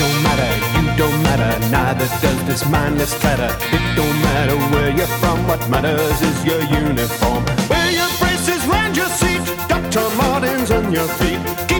[0.00, 0.50] don't matter,
[0.80, 3.52] you don't matter, neither does this mindless clatter.
[3.76, 7.44] It don't matter where you're from, what matters is your uniform.
[7.68, 10.04] Wear your braces round your seat, Dr.
[10.16, 11.40] Martin's on your feet.
[11.68, 11.79] Keep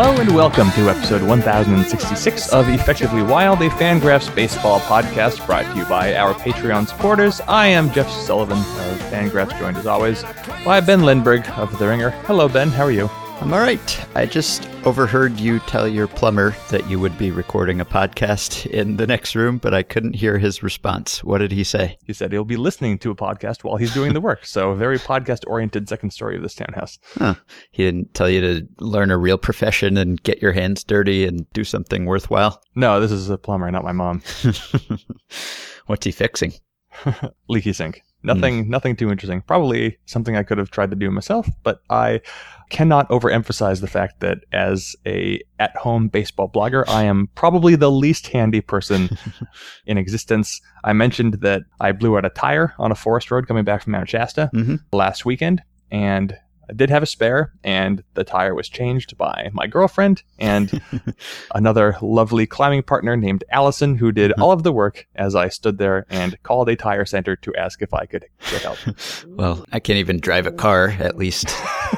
[0.00, 5.76] Hello and welcome to episode 1066 of Effectively Wild, a Fangraphs baseball podcast brought to
[5.76, 7.40] you by our Patreon supporters.
[7.48, 10.22] I am Jeff Sullivan of Fangraphs, joined as always
[10.64, 12.10] by Ben Lindbergh of The Ringer.
[12.10, 12.68] Hello, Ben.
[12.68, 13.10] How are you?
[13.40, 14.06] I'm all right.
[14.16, 18.96] I just overheard you tell your plumber that you would be recording a podcast in
[18.96, 21.22] the next room, but I couldn't hear his response.
[21.22, 21.96] What did he say?
[22.04, 24.44] He said he'll be listening to a podcast while he's doing the work.
[24.44, 26.98] So, very podcast oriented second story of this townhouse.
[27.14, 27.36] Huh.
[27.70, 31.50] He didn't tell you to learn a real profession and get your hands dirty and
[31.52, 32.60] do something worthwhile.
[32.74, 34.20] No, this is a plumber, not my mom.
[35.86, 36.54] What's he fixing?
[37.48, 38.02] Leaky sink.
[38.24, 39.42] Nothing, nothing too interesting.
[39.42, 42.20] Probably something I could have tried to do myself, but I
[42.68, 48.26] cannot overemphasize the fact that as a at-home baseball blogger, I am probably the least
[48.28, 49.08] handy person
[49.86, 50.60] in existence.
[50.84, 53.92] I mentioned that I blew out a tire on a forest road coming back from
[53.92, 54.80] Mount Shasta Mhm.
[54.92, 56.36] last weekend, and
[56.68, 60.82] I did have a spare, and the tire was changed by my girlfriend and
[61.54, 64.42] another lovely climbing partner named Allison, who did mm-hmm.
[64.42, 67.80] all of the work as I stood there and called a tire center to ask
[67.80, 68.78] if I could get help.
[69.26, 71.54] Well, I can't even drive a car, at least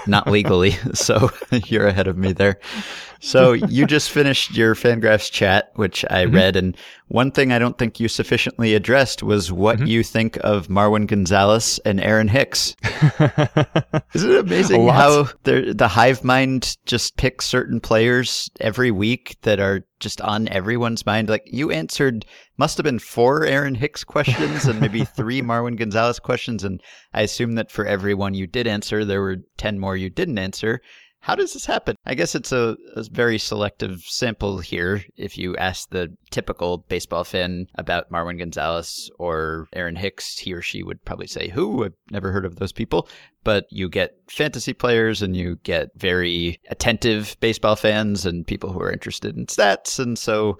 [0.07, 0.77] not legally.
[0.95, 1.31] So
[1.67, 2.59] you're ahead of me there.
[3.21, 6.35] So you just finished your Fangraphs chat, which I Mhm.
[6.35, 6.57] read.
[6.57, 6.77] And
[7.09, 9.89] one thing I don't think you sufficiently addressed was what Mhm.
[9.89, 12.75] you think of Marwin Gonzalez and Aaron Hicks.
[14.15, 19.85] Isn't it amazing how the hive mind just picks certain players every week that are
[20.01, 21.29] just on everyone's mind?
[21.29, 22.25] Like you answered,
[22.57, 26.65] must have been four Aaron Hicks questions and maybe three Marwin Gonzalez questions.
[26.65, 26.81] And
[27.13, 30.39] I assume that for every one you did answer, there were 10 more you didn't
[30.39, 30.81] answer.
[31.23, 31.97] How does this happen?
[32.07, 35.05] I guess it's a, a very selective sample here.
[35.17, 40.63] If you ask the typical baseball fan about Marwin Gonzalez or Aaron Hicks, he or
[40.63, 41.85] she would probably say, Who?
[41.85, 43.07] I've never heard of those people.
[43.45, 48.81] But you get fantasy players and you get very attentive baseball fans and people who
[48.81, 49.99] are interested in stats.
[49.99, 50.59] And so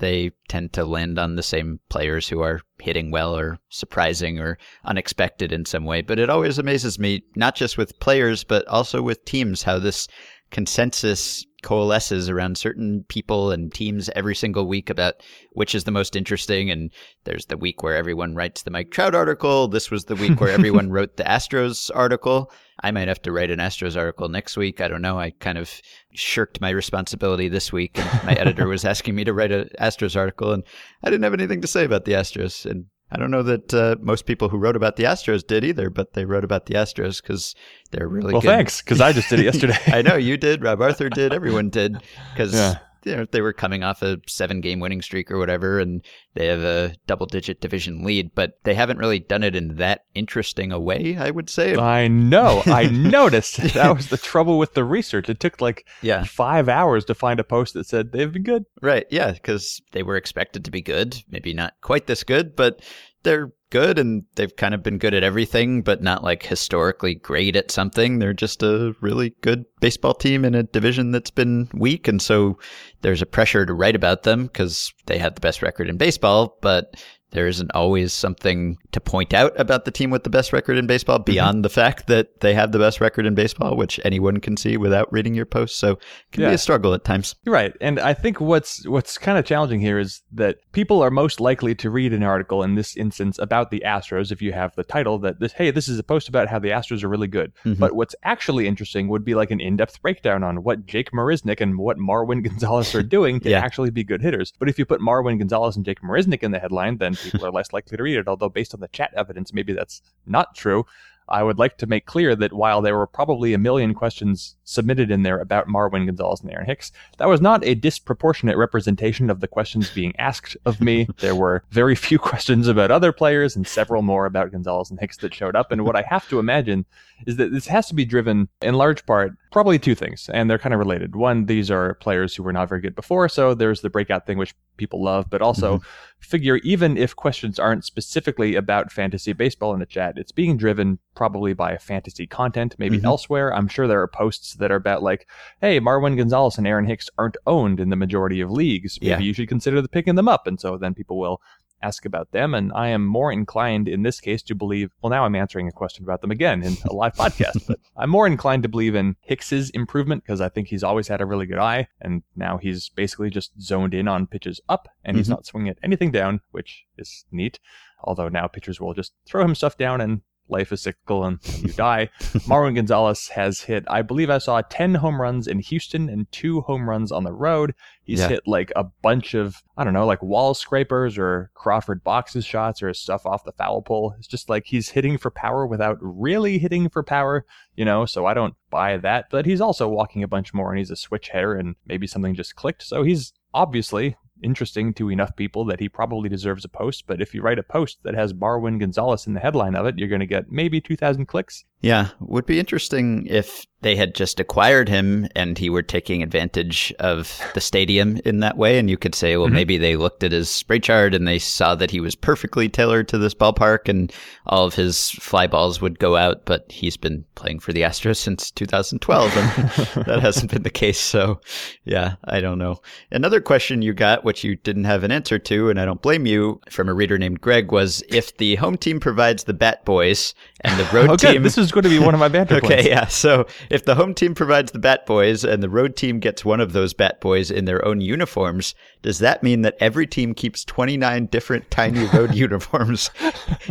[0.00, 4.58] they tend to land on the same players who are hitting well or surprising or
[4.84, 6.02] unexpected in some way.
[6.02, 10.08] But it always amazes me, not just with players, but also with teams, how this
[10.50, 15.14] consensus coalesces around certain people and teams every single week about
[15.52, 16.70] which is the most interesting.
[16.70, 16.90] And
[17.24, 19.68] there's the week where everyone writes the Mike Trout article.
[19.68, 22.50] This was the week where everyone wrote the Astros article.
[22.82, 24.80] I might have to write an Astros article next week.
[24.80, 25.18] I don't know.
[25.18, 25.70] I kind of
[26.14, 30.16] shirked my responsibility this week, and my editor was asking me to write an Astros
[30.16, 30.62] article, and
[31.02, 32.64] I didn't have anything to say about the Astros.
[32.64, 35.90] And I don't know that uh, most people who wrote about the Astros did either,
[35.90, 37.54] but they wrote about the Astros because
[37.90, 38.48] they're really well, good.
[38.48, 39.78] thanks, because I just did it yesterday.
[39.86, 40.62] I know you did.
[40.62, 41.32] Rob Arthur did.
[41.32, 41.96] Everyone did
[42.32, 42.78] because Yeah.
[43.02, 47.60] They were coming off a seven-game winning streak or whatever, and they have a double-digit
[47.60, 48.34] division lead.
[48.34, 51.16] But they haven't really done it in that interesting a way.
[51.18, 51.76] I would say.
[51.76, 52.62] I know.
[52.66, 53.60] I noticed.
[53.80, 55.28] That was the trouble with the research.
[55.28, 56.24] It took like yeah.
[56.24, 58.64] five hours to find a post that said they've been good.
[58.82, 59.06] Right.
[59.10, 59.32] Yeah.
[59.32, 61.22] Because they were expected to be good.
[61.30, 62.82] Maybe not quite this good, but
[63.22, 67.56] they're good and they've kind of been good at everything, but not like historically great
[67.56, 68.18] at something.
[68.18, 72.08] They're just a really good baseball team in a division that's been weak.
[72.08, 72.58] And so
[73.02, 76.58] there's a pressure to write about them because they have the best record in baseball,
[76.60, 76.94] but
[77.32, 80.86] there isn't always something to point out about the team with the best record in
[80.86, 84.56] baseball beyond the fact that they have the best record in baseball, which anyone can
[84.56, 85.76] see without reading your post.
[85.76, 85.98] So it
[86.32, 87.34] can be a struggle at times.
[87.44, 91.10] You're right, and I think what's what's kind of challenging here is that people are
[91.10, 94.74] most likely to read an article in this instance about the Astros if you have
[94.76, 97.28] the title that this hey this is a post about how the Astros are really
[97.28, 97.52] good.
[97.64, 97.78] Mhm.
[97.78, 101.78] But what's actually interesting would be like an in-depth breakdown on what Jake Marisnick and
[101.78, 103.60] what Marwin Gonzalez are doing to Yeah.
[103.60, 104.52] actually be good hitters.
[104.58, 107.52] But if you put Marwin Gonzalez and Jake Marisnick in the headline, then people are
[107.52, 108.28] less likely to read it.
[108.28, 110.86] Although based on the chat evidence, maybe that's not true.
[111.30, 115.12] I would like to make clear that while there were probably a million questions submitted
[115.12, 119.38] in there about Marwin Gonzalez and Aaron Hicks, that was not a disproportionate representation of
[119.38, 121.06] the questions being asked of me.
[121.18, 125.18] there were very few questions about other players and several more about Gonzalez and Hicks
[125.18, 125.70] that showed up.
[125.70, 126.84] And what I have to imagine
[127.26, 130.58] is that this has to be driven in large part probably two things, and they're
[130.58, 131.14] kind of related.
[131.14, 134.38] One, these are players who were not very good before, so there's the breakout thing
[134.38, 135.86] which people love, but also mm-hmm.
[136.20, 140.98] Figure even if questions aren't specifically about fantasy baseball in the chat, it's being driven
[141.14, 143.04] probably by fantasy content, maybe Mhm.
[143.04, 143.54] elsewhere.
[143.54, 145.26] I'm sure there are posts that are about like,
[145.60, 148.98] hey, Marwin Gonzalez and Aaron Hicks aren't owned in the majority of leagues.
[149.00, 149.18] Maybe Yeah.
[149.18, 150.46] you should consider the picking them up.
[150.46, 151.40] And so then people will
[151.82, 152.54] ask about them.
[152.54, 155.72] And I am more inclined in this case to believe, well, now I'm answering a
[155.72, 159.16] question about them again in a live podcast, but I'm more inclined to believe in
[159.22, 161.88] Hicks's improvement because I think he's always had a really good eye.
[162.00, 165.30] And now he's basically just zoned in on pitches up and he's Mhm.
[165.30, 167.58] not swinging at anything down, which is neat.
[168.02, 171.72] Although now pitchers will just throw him stuff down and life is cyclical and you
[171.72, 172.08] die.
[172.46, 176.60] Marwin Gonzalez has hit, I believe I saw 10 home runs in Houston and two
[176.62, 177.74] home runs on the road.
[178.02, 178.28] He's Yeah.
[178.28, 182.82] hit like a bunch of, I don't know, like wall scrapers or Crawford boxes shots
[182.82, 184.14] or stuff off the foul pole.
[184.18, 188.26] It's just like he's hitting for power without really hitting for power, you know, so
[188.26, 189.26] I don't buy that.
[189.30, 192.34] But he's also walking a bunch more and he's a switch hitter and maybe something
[192.34, 192.82] just clicked.
[192.82, 197.04] So he's obviously interesting to enough people that he probably deserves a post.
[197.06, 199.98] But if you write a post that has Marwin Gonzalez in the headline of it,
[199.98, 201.64] you're going to get maybe 2,000 clicks.
[201.82, 206.92] Yeah, would be interesting if they had just acquired him and he were taking advantage
[207.00, 208.78] of the stadium in that way.
[208.78, 209.52] And you could say, well, Mhm.
[209.52, 213.08] maybe they looked at his spray chart and they saw that he was perfectly tailored
[213.08, 214.12] to this ballpark and
[214.46, 216.44] all of his fly balls would go out.
[216.44, 220.98] But he's been playing for the Astros since 2012 and that hasn't been the case.
[221.00, 221.40] So,
[221.86, 222.82] yeah, I don't know.
[223.10, 226.24] Another question you got, which you didn't have an answer to, and I don't blame
[226.24, 230.36] you, from a reader named Greg, was if the home team provides the Bat Boys
[230.60, 231.32] and the road oh, good.
[231.32, 231.42] team.
[231.42, 232.86] This is going to be one of my banter Okay, points.
[232.86, 233.06] yeah.
[233.08, 236.60] So if the home team provides the Bat Boys and the road team gets one
[236.60, 240.64] of those Bat Boys in their own uniforms, does that mean that every team keeps
[240.64, 243.10] 29 different tiny road uniforms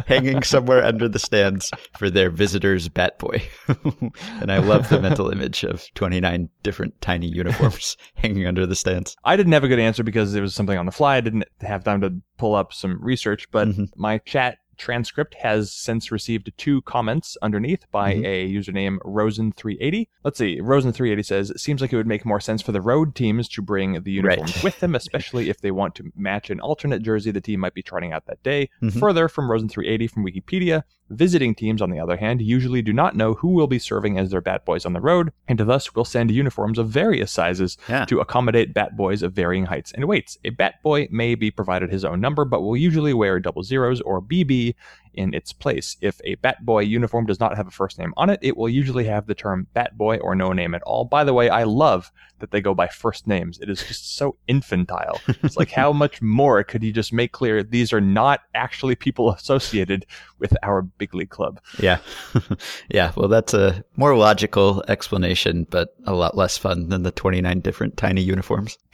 [0.07, 3.47] hanging somewhere under the stands for their visitors' Bat Boy?
[4.41, 9.15] and I love the mental image of 29 different tiny uniforms hanging under the stands.
[9.23, 11.17] I didn't have a good answer because it was something on the fly.
[11.17, 13.89] I didn't have time to pull up some research, but Mhm.
[13.95, 18.25] my chat transcript has since received two comments underneath by Mhm.
[18.25, 20.07] a username Rosen380.
[20.23, 20.59] Let's see.
[20.59, 23.61] Rosen380 says, It seems like it would make more sense for the road teams to
[23.61, 24.63] bring the uniforms Right.
[24.63, 27.83] with them, especially if they want to match an alternate jersey the team might be
[27.83, 28.69] trying out that day.
[28.81, 28.99] Mhm.
[28.99, 33.33] Further, from Rosen380 from Wikipedia, visiting teams, on the other hand, usually do not know
[33.33, 36.31] who will be serving as their bat boys on the road, and thus will send
[36.31, 38.05] uniforms of various sizes Yeah.
[38.05, 40.37] to accommodate bat boys of varying heights and weights.
[40.45, 44.01] A bat boy may be provided his own number, but will usually wear double zeros
[44.01, 44.75] or BB
[45.19, 45.97] in its place.
[45.99, 48.69] If a bat boy uniform does not have a first name on it, it will
[48.69, 51.03] usually have the term bat boy or no name at all.
[51.03, 53.59] By the way, I love that they go by first names.
[53.59, 55.19] It is just so infantile.
[55.43, 59.31] It's like how much more could you just make clear these are not actually people
[59.31, 60.05] associated
[60.39, 61.59] with our big league club?
[61.79, 61.99] Yeah.
[62.89, 63.11] yeah.
[63.15, 67.97] Well, that's a more logical explanation, but a lot less fun than the 29 different
[67.97, 68.77] tiny uniforms.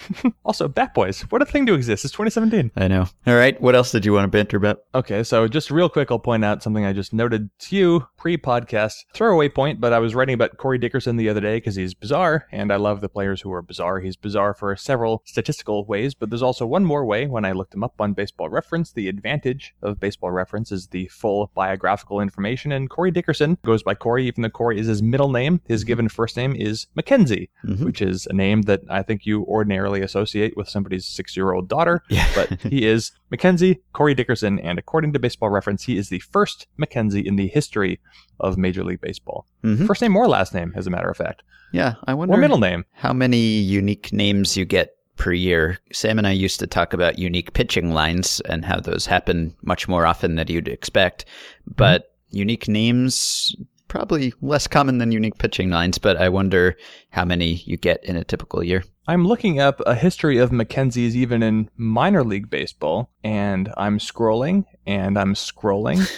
[0.43, 1.21] Also, bat boys.
[1.31, 2.05] What a thing to exist.
[2.05, 2.71] It's 2017.
[2.75, 3.07] I know.
[3.25, 3.59] All right.
[3.59, 4.83] What else did you want to banter about?
[4.93, 8.37] Okay, so just real quick, I'll point out something I just noted to you pre
[8.37, 9.03] podcast.
[9.13, 12.47] Throwaway point, but I was writing about Corey Dickerson the other day because he's bizarre,
[12.53, 13.99] and I love the players who are bizarre.
[13.99, 17.73] He's bizarre for several statistical ways, but there's also one more way when I looked
[17.73, 18.93] him up on Baseball Reference.
[18.93, 23.93] The advantage of Baseball Reference is the full biographical information, and Corey Dickerson goes by
[23.93, 25.59] Corey, even though Corey is his middle name.
[25.67, 27.83] His given first name is Mackenzie, Mhm.
[27.83, 31.67] which is a name that I think you ordinarily associate with somebody's six year old
[31.67, 32.25] daughter Yeah.
[32.33, 36.67] but he is Mackenzie Corey Dickerson, and according to Baseball Reference, he is the first
[36.77, 37.99] Mackenzie in the history
[38.39, 39.45] of Major League Baseball.
[39.63, 39.85] Mhm.
[39.87, 41.95] First name or last name, as a matter of fact, Yeah.
[42.05, 42.85] I wonder or middle name.
[42.93, 45.79] how many unique names you get per year.
[45.93, 49.87] Sam and I used to talk about unique pitching lines and how those happen much
[49.87, 51.23] more often than you'd expect.
[51.65, 53.55] But unique names,
[53.87, 56.75] probably less common than unique pitching lines, but I wonder
[57.11, 58.83] how many you get in a typical year.
[59.07, 64.65] I'm looking up a history of Mackenzies even in minor league baseball, and I'm scrolling
[64.87, 66.09] and I'm scrolling,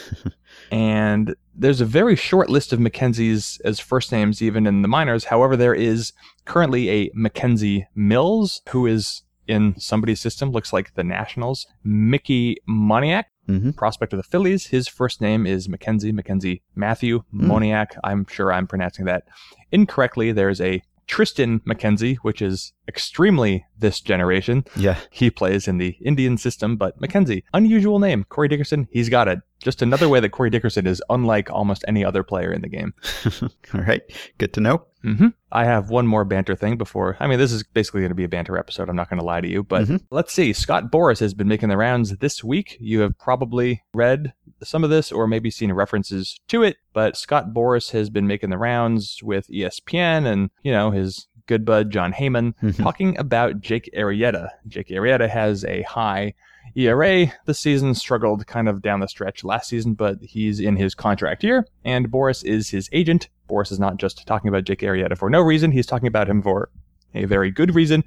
[0.71, 5.25] and there's a very short list of Mackenzies as first names even in the minors.
[5.25, 6.13] However, there is
[6.45, 11.65] currently a Mackenzie Mills who is in somebody's system, looks like the Nationals.
[11.83, 14.67] Mickey Moniak, hmm prospect of the Phillies.
[14.67, 17.49] His first name is Mackenzie, Mackenzie Matthew Hmm.
[17.51, 17.97] Moniak.
[18.03, 19.23] I'm sure I'm pronouncing that
[19.71, 20.31] incorrectly.
[20.33, 24.65] There's a Triston McKenzie, which is extremely this generation.
[24.75, 24.97] Yeah.
[25.11, 28.25] He plays in the Indian system, but Mackenzie, unusual name.
[28.29, 29.39] Corey Dickerson, he's got it.
[29.59, 32.93] Just another way that Corey Dickerson is unlike almost any other player in the game.
[33.73, 34.01] All right.
[34.37, 34.85] Good to know.
[35.01, 37.15] hmm I have one more banter thing before.
[37.19, 38.89] I mean, this is basically going to be a banter episode.
[38.89, 40.01] I'm not going to lie to you, but Mhm.
[40.11, 40.51] let's see.
[40.53, 42.77] Scott Boras has been making the rounds this week.
[42.79, 44.33] You have probably read
[44.63, 48.49] some of this or maybe seen references to it, but Scott Boras has been making
[48.49, 52.77] the rounds with ESPN and, you know, his good bud Jon Heyman Mhm.
[52.81, 54.49] talking about Jake Arrieta.
[54.67, 56.33] Jake Arrieta has a high
[56.75, 60.93] ERA this season struggled kind of down the stretch last season, but he's in his
[60.93, 63.29] contract year, and Boras is his agent.
[63.49, 66.41] Boras is not just talking about Jake Arrieta for no reason, he's talking about him
[66.41, 66.69] for
[67.17, 68.03] a very good reason.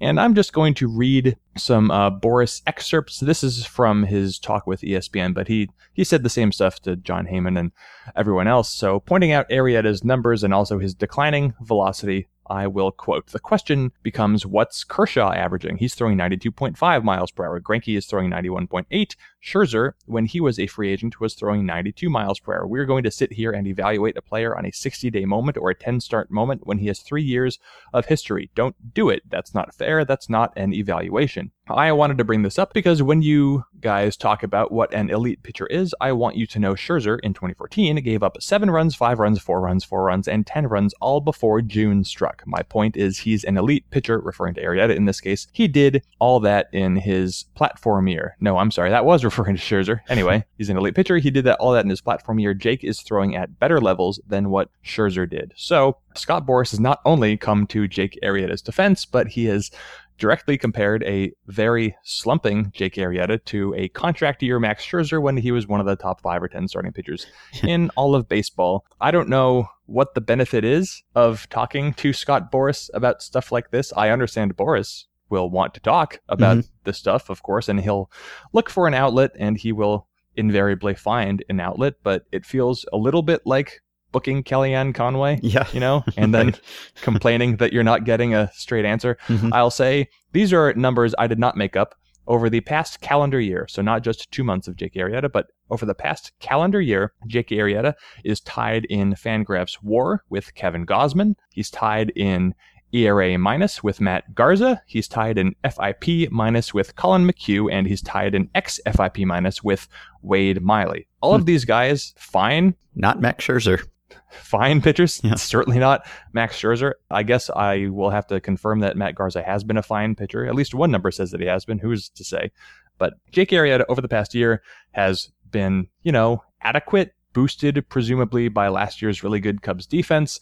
[0.00, 3.20] And I'm just going to read some uh, Boras excerpts.
[3.20, 6.96] This is from his talk with ESPN, but he he said the same stuff to
[6.96, 7.72] Jon Heyman and
[8.16, 8.72] everyone else.
[8.72, 13.28] So pointing out Arrieta's numbers and also his declining velocity I will quote.
[13.28, 15.76] The question becomes what's Kershaw averaging?
[15.76, 17.60] He's throwing 92.5 miles per hour.
[17.60, 19.16] Greinke is throwing 91.8.
[19.42, 22.66] Scherzer, when he was a free agent, was throwing 92 miles per hour.
[22.66, 25.70] We're going to sit here and evaluate a player on a 60 day moment or
[25.70, 27.58] a 10 start moment when he has three years
[27.92, 28.50] of history.
[28.54, 29.22] Don't do it.
[29.28, 30.04] That's not fair.
[30.04, 31.52] That's not an evaluation.
[31.70, 35.42] I wanted to bring this up because when you guys talk about what an elite
[35.42, 39.18] pitcher is, I want you to know Scherzer in 2014 gave up seven runs, five
[39.18, 42.42] runs, four runs, four runs, and 10 runs all before June struck.
[42.46, 45.46] My point is he's an elite pitcher, referring to Arrieta in this case.
[45.52, 48.36] He did all that in his platform year.
[48.40, 50.00] No, I'm sorry, that was referring to Scherzer.
[50.08, 51.18] Anyway, he's an elite pitcher.
[51.18, 52.54] He did that all that in his platform year.
[52.54, 55.52] Jake is throwing at better levels than what Scherzer did.
[55.56, 59.70] So Scott Boras has not only come to Jake Arrieta's defense, but he has
[60.18, 65.52] directly compared a very slumping Jake Arrieta to a contract year Max Scherzer when he
[65.52, 67.26] was one of the top five or 10 starting pitchers
[67.62, 68.84] in all of baseball.
[69.00, 73.70] I don't know what the benefit is of talking to Scott Boras about stuff like
[73.70, 73.92] this.
[73.96, 76.68] I understand Boras will want to talk about mm-hmm.
[76.84, 78.10] this stuff, of course, and he'll
[78.52, 80.06] look for an outlet and he will
[80.36, 83.82] invariably find an outlet, but it feels a little bit like
[84.12, 85.66] booking Kellyanne Conway, yeah.
[85.72, 86.54] you know, and then
[87.02, 89.18] complaining that you're not getting a straight answer.
[89.26, 89.52] Mm-hmm.
[89.52, 91.94] I'll say these are numbers I did not make up
[92.28, 93.66] over the past calendar year.
[93.68, 97.48] So not just two months of Jake Arrieta, but over the past calendar year, Jake
[97.48, 101.34] Arrieta is tied in Fangraphs WAR with Kevin Gausman.
[101.52, 102.54] He's tied in
[102.92, 104.82] ERA minus with Matt Garza.
[104.86, 109.88] He's tied in FIP minus with Collin McHugh, and he's tied in XFIP minus with
[110.22, 111.06] Wade Miley.
[111.20, 111.46] All of hmm.
[111.46, 112.74] these guys, fine.
[112.94, 113.84] Not Max Scherzer
[114.30, 115.20] fine pitchers.
[115.22, 115.34] Yeah.
[115.36, 116.94] Certainly not Max Scherzer.
[117.10, 120.46] I guess I will have to confirm that Matt Garza has been a fine pitcher.
[120.46, 121.78] At least one number says that he has been.
[121.78, 122.50] Who's to say?
[122.98, 128.68] But Jake Arrieta over the past year has been, you know, adequate, boosted presumably by
[128.68, 130.40] last year's really good Cubs defense.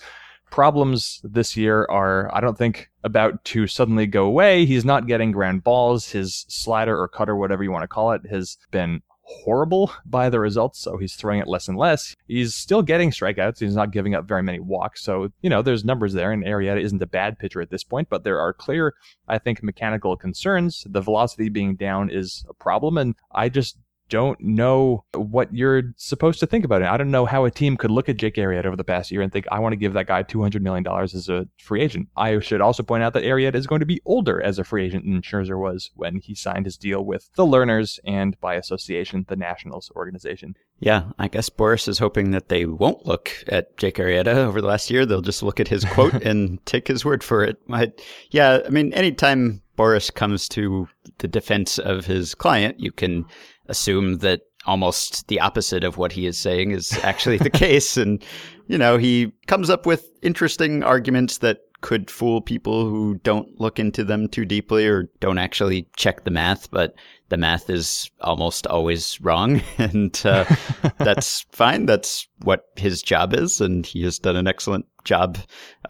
[0.51, 4.65] Problems this year are, I don't think, about to suddenly go away.
[4.65, 6.11] He's not getting ground balls.
[6.11, 10.41] His slider or cutter, whatever you want to call it, has been horrible by the
[10.41, 12.15] results, so he's throwing it less and less.
[12.27, 13.59] He's still getting strikeouts.
[13.59, 15.03] He's not giving up very many walks.
[15.03, 18.09] So, you know, there's numbers there, and Arrieta isn't a bad pitcher at this point,
[18.09, 18.95] but there are clear,
[19.29, 20.87] I think, mechanical concerns.
[20.89, 23.77] The velocity being down is a problem, and I just
[24.09, 26.89] don't know what you're supposed to think about it.
[26.89, 29.23] I don't know how a team could look at Jake Arrieta over the past year
[29.23, 32.09] and think, I want to give that guy $200 million as a free agent.
[32.17, 34.85] I should also point out that Arrieta is going to be older as a free
[34.85, 39.27] agent than Scherzer was when he signed his deal with the Lerners and by association,
[39.29, 40.57] the Nationals organization.
[40.79, 44.67] Yeah, I guess Boras is hoping that they won't look at Jake Arrieta over the
[44.67, 45.07] last year.
[45.07, 47.57] They'll just look at his quote and take his word for it.
[47.71, 47.93] I,
[48.31, 53.25] yeah, I mean, anytime Boras comes to the defense of his client, you can
[53.69, 57.97] assume that almost the opposite of what he is saying is actually the case.
[57.97, 58.23] And,
[58.67, 63.79] you know, he comes up with interesting arguments that could fool people who don't look
[63.79, 66.95] into them too deeply or don't actually check the math, but
[67.29, 69.63] the math is almost always wrong.
[69.79, 70.45] And uh,
[70.99, 71.87] that's fine.
[71.87, 73.61] That's what his job is.
[73.61, 75.39] And he has done an excellent job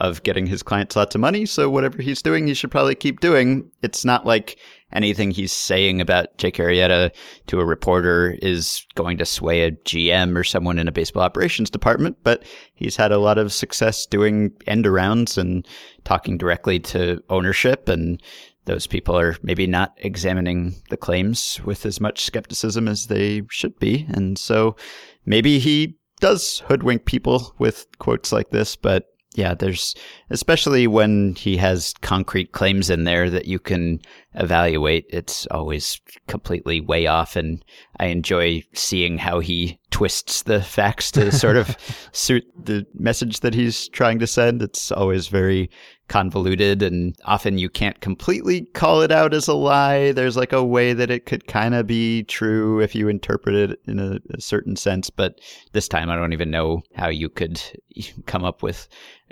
[0.00, 1.46] of getting his clients lots of money.
[1.46, 3.70] So whatever he's doing, he should probably keep doing.
[3.82, 4.58] It's not like
[4.96, 7.10] anything he's saying about Jake Arrieta
[7.46, 11.70] to a reporter is going to sway a GM or someone in a baseball operations
[11.70, 15.66] department, but he's had a lot of success doing end arounds and
[16.04, 18.20] talking directly to ownership and
[18.66, 23.78] those people are maybe not examining the claims with as much skepticism as they should
[23.78, 24.06] be.
[24.08, 24.74] And so
[25.24, 29.04] maybe he does hoodwink people with quotes like this, but
[29.36, 29.94] yeah, there's
[30.30, 34.00] especially when he has concrete claims in there that you can
[34.34, 35.04] evaluate.
[35.10, 37.62] It's always completely way off, and
[37.98, 41.76] I enjoy seeing how he twists the facts to sort of
[42.12, 44.62] suit the message that he's trying to send.
[44.62, 45.70] It's always very
[46.08, 50.12] convoluted, and often you can't completely call it out as a lie.
[50.12, 53.80] There's like a way that it could kind of be true if you interpret it
[53.86, 55.40] in a, a certain sense, but
[55.72, 57.60] this time I don't even know how you could
[58.26, 58.88] come up with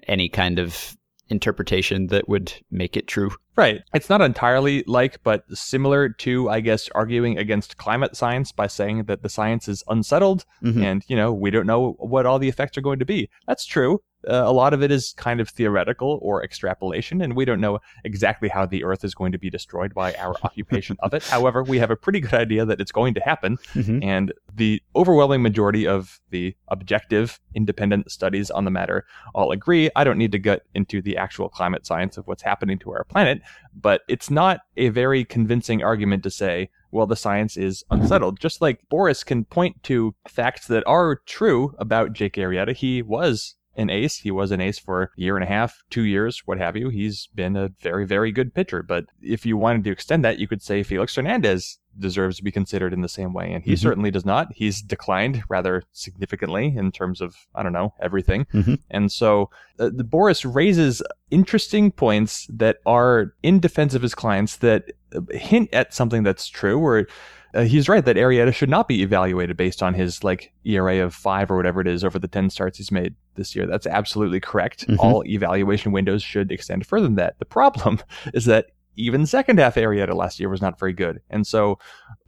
[0.09, 0.97] any kind of
[1.29, 3.31] interpretation that would make it true.
[3.57, 3.83] Right.
[3.95, 9.05] It's not entirely like, but similar to, I guess, arguing against climate science by saying
[9.05, 10.83] that the science is unsettled mm-hmm.
[10.83, 13.31] and, you know, we don't know what all the effects are going to be.
[13.47, 14.01] That's true.
[14.29, 17.79] Uh, a lot of it is kind of theoretical or extrapolation, and we don't know
[18.05, 21.23] exactly how the Earth is going to be destroyed by our occupation of it.
[21.29, 24.03] However, we have a pretty good idea that it's going to happen, Mhm.
[24.05, 29.05] and the overwhelming majority of the objective, independent studies on the matter
[29.35, 29.91] all agree.
[29.97, 33.05] I don't need to get into the actual climate science of what's happening to our
[33.05, 33.41] planet,
[33.75, 38.39] but it's not a very convincing argument to say, well, the science is unsettled.
[38.39, 43.57] Just like Boras can point to facts that are true about Jake Arrieta, he was
[43.77, 44.19] an ace.
[44.19, 46.89] He was an ace for a year and a half, two years, what have you.
[46.89, 48.83] He's been a very, very good pitcher.
[48.83, 52.51] But if you wanted to extend that, you could say Felix Hernandez deserves to be
[52.51, 53.53] considered in the same way.
[53.53, 53.79] And he Mhm.
[53.79, 54.49] certainly does not.
[54.53, 58.47] He's declined rather significantly in terms of, I don't know, everything.
[58.53, 58.81] Mhm.
[58.91, 64.57] And so uh, the Boras raises interesting points that are in defense of his clients
[64.57, 64.91] that
[65.31, 67.07] hint at something that's true where
[67.55, 71.15] uh, he's right that Arrieta should not be evaluated based on his like ERA of
[71.15, 73.67] five or whatever it is over the 10 starts he's made this year.
[73.67, 74.87] That's absolutely correct.
[74.87, 74.99] Mhm.
[74.99, 77.39] All evaluation windows should extend further than that.
[77.39, 78.01] The problem
[78.35, 81.21] is that even second half Arrieta last year was not very good.
[81.31, 81.79] And so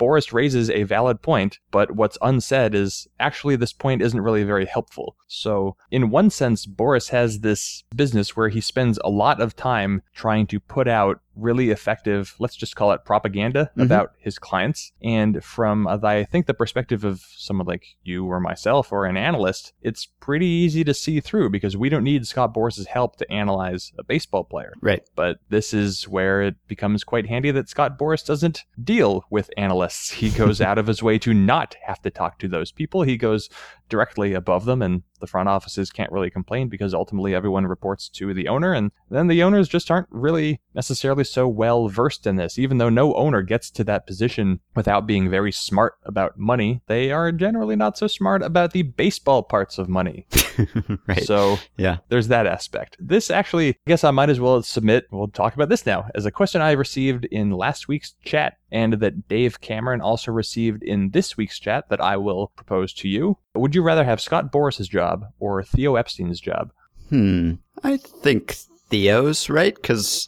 [0.01, 4.67] Boras raises a valid point, but what's unsaid is actually this point isn't really very
[4.67, 5.17] helpful.
[5.29, 10.03] So, in one sense, Boras has this business where he spends a lot of time
[10.15, 13.85] trying to put out really effective, let's just call it propaganda Mhm.
[13.85, 14.93] about his clients.
[15.03, 19.17] And from, uh, I think, the perspective of someone like you or myself or an
[19.17, 23.31] analyst, it's pretty easy to see through because we don't need Scott Boras's help to
[23.31, 24.73] analyze a baseball player.
[24.81, 25.03] Right.
[25.15, 30.11] But this is where it becomes quite handy that Scott Boras doesn't deal with analysts.
[30.13, 33.03] He goes out of his way to not have to talk to those people.
[33.03, 33.49] He goes
[33.89, 38.35] directly above them, and the front offices can't really complain because ultimately everyone reports to
[38.35, 42.59] the owner, and then the owners just aren't really necessarily so well versed in this.
[42.59, 47.11] Even though no owner gets to that position without being very smart about money, they
[47.11, 50.27] are generally not so smart about the baseball parts of money.
[51.07, 51.25] right.
[51.25, 51.99] So yeah.
[52.09, 52.97] there's that aspect.
[52.99, 56.27] This actually, I guess I might as well submit, we'll talk about this now, as
[56.27, 61.11] a question I received in last week's chat and that Dave Cameron also received in
[61.11, 63.39] this week's chat that I will propose to you.
[63.55, 66.73] Would you rather have Scott Boras's job or Theo Epstein's job?
[67.09, 67.55] Hmm.
[67.85, 68.57] I think
[68.91, 70.27] Theo's right because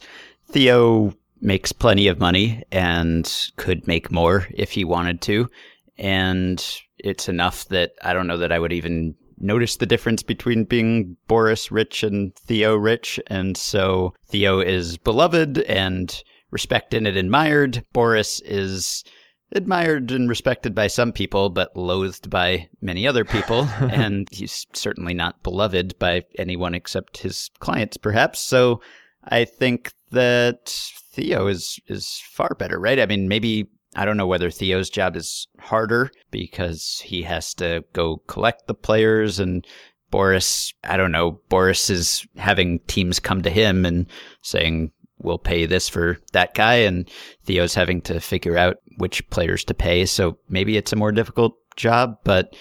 [0.49, 5.49] Theo makes plenty of money and could make more if he wanted to,
[5.97, 6.63] and
[6.97, 11.15] it's enough that I don't know that I would even notice the difference between being
[11.29, 16.21] Boras rich and Theo rich, and so Theo is beloved and
[16.51, 17.85] respected and admired.
[17.93, 19.03] Boras is
[19.51, 23.63] admired and respected by some people, but loathed by many other people.
[23.79, 28.39] and he's certainly not beloved by anyone except his clients, perhaps.
[28.39, 28.81] So
[29.23, 30.69] I think that
[31.11, 32.99] Theo is, is far better, right?
[32.99, 37.83] I mean, maybe I don't know whether Theo's job is harder because he has to
[37.93, 39.65] go collect the players and
[40.11, 44.07] Boras, I don't know, Boras is having teams come to him and
[44.41, 46.75] saying, we'll pay this for that guy.
[46.75, 47.09] And
[47.43, 50.05] Theo's having to figure out which players to pay.
[50.05, 52.55] So maybe it's a more difficult job, but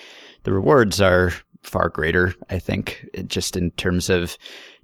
[0.45, 1.33] the rewards are
[1.63, 4.37] far greater, I think, just in terms of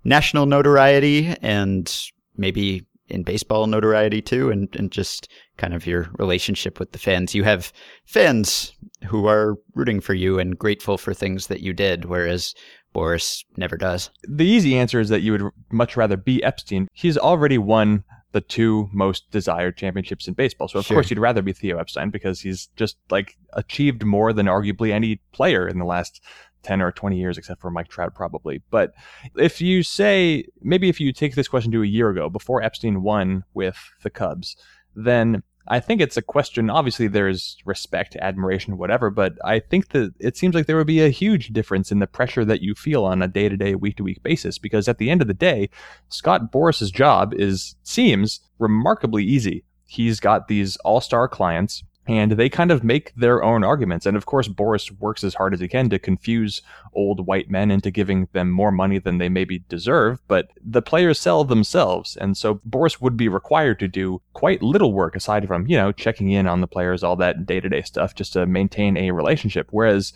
[0.04, 1.92] national notoriety and
[2.36, 7.34] maybe in baseball notoriety too, and, and just kind of your relationship with the fans.
[7.34, 7.72] You have
[8.06, 8.72] fans
[9.06, 12.54] who are rooting for you and grateful for things that you did, whereas
[12.94, 14.10] Boras never does.
[14.26, 16.88] The easy answer is that you would much rather be Epstein.
[16.92, 20.68] He's already won the two most desired championships in baseball.
[20.68, 20.96] So of Sure.
[20.96, 25.20] course you'd rather be Theo Epstein because he's just like achieved more than arguably any
[25.32, 26.20] player in the last
[26.64, 28.62] 10 or 20 years except for Mike Trout probably.
[28.70, 28.94] But
[29.36, 33.02] if you say maybe if you take this question to a year ago before Epstein
[33.02, 34.56] won with the Cubs,
[34.96, 36.68] then I think it's a question.
[36.68, 41.00] Obviously, there's respect, admiration, whatever, but I think that it seems like there would be
[41.00, 43.96] a huge difference in the pressure that you feel on a day to day, week
[43.96, 44.58] to week basis.
[44.58, 45.70] Because at the end of the day,
[46.10, 49.64] Scott Boras's job is seems remarkably easy.
[49.86, 54.06] He's got these all star clients, and they kind of make their own arguments.
[54.06, 56.60] And of course, Boras works as hard as he can to confuse
[56.92, 60.20] old white men into giving them more money than they maybe deserve.
[60.28, 62.16] But the players sell themselves.
[62.16, 65.92] And so Boras would be required to do quite little work aside from, you know,
[65.92, 69.10] checking in on the players, all that day to day stuff just to maintain a
[69.10, 69.68] relationship.
[69.70, 70.12] Whereas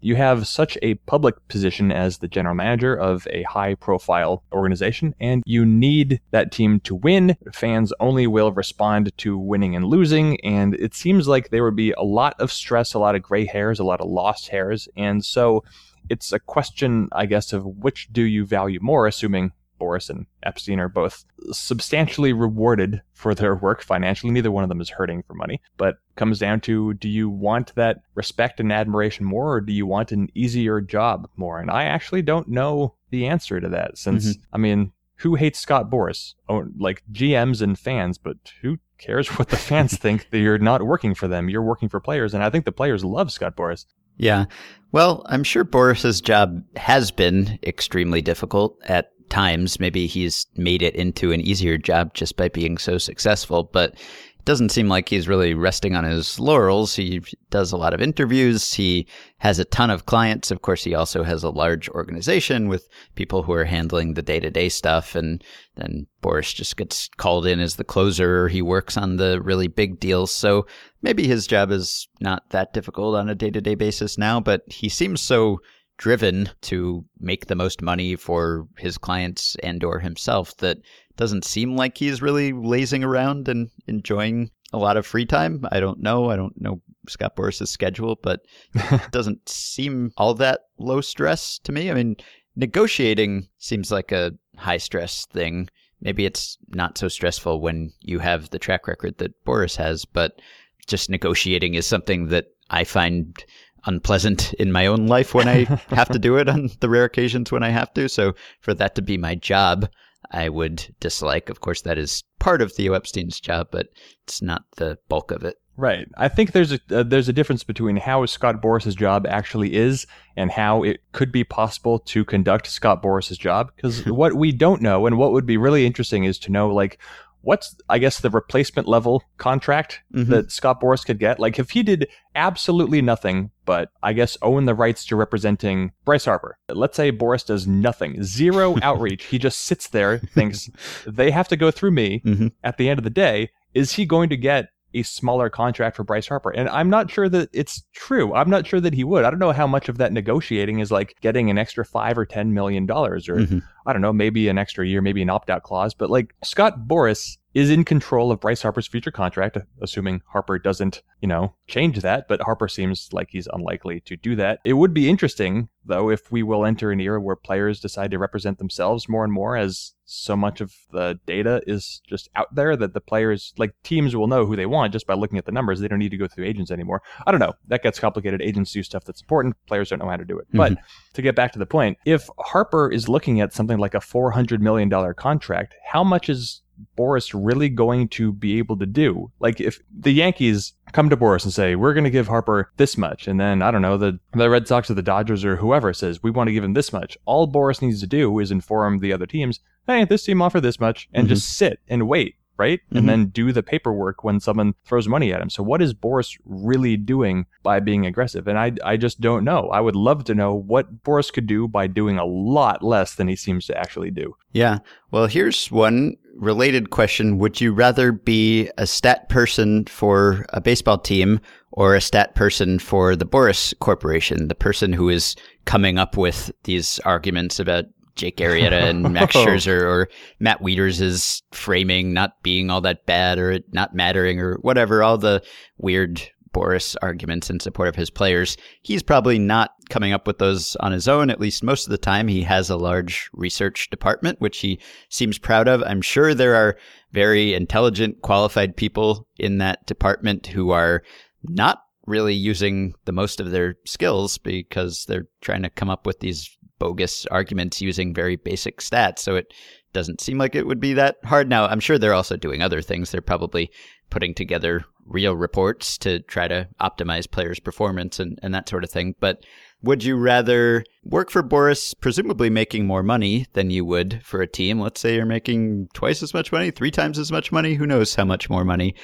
[0.00, 5.14] you have such a public position as the general manager of a high profile organization,
[5.20, 7.36] and you need that team to win.
[7.52, 11.92] Fans only will respond to winning and losing, and it seems like there would be
[11.92, 15.24] a lot of stress, a lot of gray hairs, a lot of lost hairs, and
[15.24, 15.62] so
[16.08, 20.78] it's a question, I guess, of which do you value more, assuming Boras and Epstein
[20.78, 24.32] are both substantially rewarded for their work financially.
[24.32, 27.74] Neither one of them is hurting for money, but comes down to do you want
[27.74, 31.58] that respect and admiration more or do you want an easier job more?
[31.58, 34.42] And I actually don't know the answer to that since, mm-hmm.
[34.52, 36.34] I mean, who hates Scott Boras?
[36.48, 40.82] Oh, like GMs and fans, but who cares what the fans think that you're not
[40.82, 41.48] working for them?
[41.48, 42.34] You're working for players.
[42.34, 43.84] And I think the players love Scott Boras.
[44.16, 44.46] Yeah.
[44.92, 49.80] Well, I'm sure Boras's job has been extremely difficult at times.
[49.80, 54.44] Maybe he's made it into an easier job just by being so successful, but it
[54.46, 56.96] doesn't seem like he's really resting on his laurels.
[56.96, 58.72] He does a lot of interviews.
[58.72, 59.06] He
[59.38, 60.50] has a ton of clients.
[60.50, 64.40] Of course, he also has a large organization with people who are handling the day
[64.40, 65.14] to day stuff.
[65.14, 65.44] And
[65.76, 68.48] then Boras just gets called in as the closer.
[68.48, 70.30] He works on the really big deals.
[70.30, 70.66] So
[71.02, 74.62] maybe his job is not that difficult on a day to day basis now, but
[74.66, 75.60] he seems so
[76.00, 80.78] driven to make the most money for his clients and or himself that
[81.18, 85.62] doesn't seem like he's really lazing around and enjoying a lot of free time.
[85.70, 86.30] I don't know.
[86.30, 88.40] I don't know Scott Boras's schedule, but
[88.74, 91.90] it doesn't seem all that low stress to me.
[91.90, 92.16] I mean,
[92.56, 95.68] negotiating seems like a high stress thing.
[96.00, 100.40] Maybe it's not so stressful when you have the track record that Boras has, but
[100.86, 103.36] just negotiating is something that I find
[103.84, 107.52] unpleasant in my own life when I have to do it on the rare occasions
[107.52, 108.08] when I have to.
[108.08, 109.88] So for that to be my job,
[110.30, 111.48] I would dislike.
[111.48, 113.88] Of course, that is part of Theo Epstein's job, but
[114.24, 115.56] it's not the bulk of it.
[115.76, 116.06] Right.
[116.18, 120.06] I think there's a uh, there's a difference between how Scott Boras's job actually is
[120.36, 123.72] and how it could be possible to conduct Scott Boras's job.
[123.74, 127.00] Because what we don't know and what would be really interesting is to know like
[127.42, 130.30] what's I guess the replacement level contract Mm-hmm.
[130.32, 131.38] that Scott Boras could get.
[131.38, 136.24] Like if he did absolutely nothing but I guess own the rights to representing Bryce
[136.24, 136.58] Harper.
[136.68, 139.24] Let's say Boras does nothing, zero outreach.
[139.24, 140.68] He just sits there, thinks
[141.06, 142.20] they have to go through me.
[142.24, 142.52] Mhm.
[142.64, 146.04] At the end of the day, is he going to get a smaller contract for
[146.04, 146.50] Bryce Harper?
[146.50, 148.34] And I'm not sure that it's true.
[148.34, 149.24] I'm not sure that he would.
[149.24, 152.26] I don't know how much of that negotiating is like getting an extra five or
[152.26, 153.62] ten million dollars, or Mhm.
[153.86, 155.94] I don't know, maybe an extra year, maybe an opt out clause.
[155.94, 161.02] But like Scott Boras is in control of Bryce Harper's future contract, assuming Harper doesn't,
[161.20, 162.28] you know, change that.
[162.28, 164.60] But Harper seems like he's unlikely to do that.
[164.64, 168.18] It would be interesting, though, if we will enter an era where players decide to
[168.18, 172.76] represent themselves more and more as so much of the data is just out there
[172.76, 175.52] that the players, like teams, will know who they want just by looking at the
[175.52, 175.78] numbers.
[175.78, 177.02] They don't need to go through agents anymore.
[177.26, 177.54] I don't know.
[177.68, 178.42] That gets complicated.
[178.42, 179.56] Agents do stuff that's important.
[179.66, 180.48] Players don't know how to do it.
[180.48, 180.56] Mm-hmm.
[180.56, 180.78] But
[181.14, 184.60] to get back to the point, if Harper is looking at something like a $400
[184.60, 186.62] million contract, how much is
[186.98, 189.30] Boras really going to be able to do?
[189.40, 192.96] Like, if the Yankees come to Boras and say, we're going to give Harper this
[192.96, 195.92] much, and then, I don't know, the, the Red Sox or the Dodgers or whoever
[195.92, 198.98] says, we want to give him this much, all Boras needs to do is inform
[198.98, 202.36] the other teams, hey, this team offered this much, and just sit and wait.
[202.56, 202.80] Right?
[202.92, 202.98] Mhm.
[202.98, 205.48] And then do the paperwork when someone throws money at him.
[205.48, 208.46] So, what is Boras really doing by being aggressive?
[208.46, 209.70] And I, I just don't know.
[209.72, 213.28] I would love to know what Boras could do by doing a lot less than
[213.28, 214.36] he seems to actually do.
[214.52, 214.80] Yeah.
[215.10, 217.38] Well, here's one related question.
[217.38, 221.40] Would you rather be a stat person for a baseball team
[221.72, 226.50] or a stat person for the Boras Corporation, the person who is coming up with
[226.64, 227.84] these arguments about
[228.16, 229.46] Jake Arrieta and Max Oh.
[229.46, 230.08] Scherzer or
[230.40, 235.18] Matt Wieters' framing not being all that bad or it not mattering or whatever, all
[235.18, 235.42] the
[235.78, 236.20] weird
[236.52, 238.56] Boras arguments in support of his players.
[238.82, 241.30] He's probably not coming up with those on his own.
[241.30, 245.38] At least most of the time, he has a large research department, which he seems
[245.38, 245.82] proud of.
[245.82, 246.76] I'm sure there are
[247.12, 251.02] very intelligent, qualified people in that department who are
[251.42, 256.20] not really using the most of their skills because they're trying to come up with
[256.20, 259.20] these bogus arguments using very basic stats.
[259.20, 259.52] So it
[259.92, 261.48] doesn't seem like it would be that hard.
[261.48, 263.10] Now, I'm sure they're also doing other things.
[263.10, 263.70] They're probably
[264.08, 268.90] putting together real reports to try to optimize players' performance and, and that sort of
[268.90, 269.14] thing.
[269.20, 269.44] But
[269.82, 274.46] would you rather work for Boras, presumably making more money than you would for a
[274.46, 274.80] team?
[274.80, 278.14] Let's say you're making twice as much money, three times as much money, who knows
[278.14, 278.94] how much more money,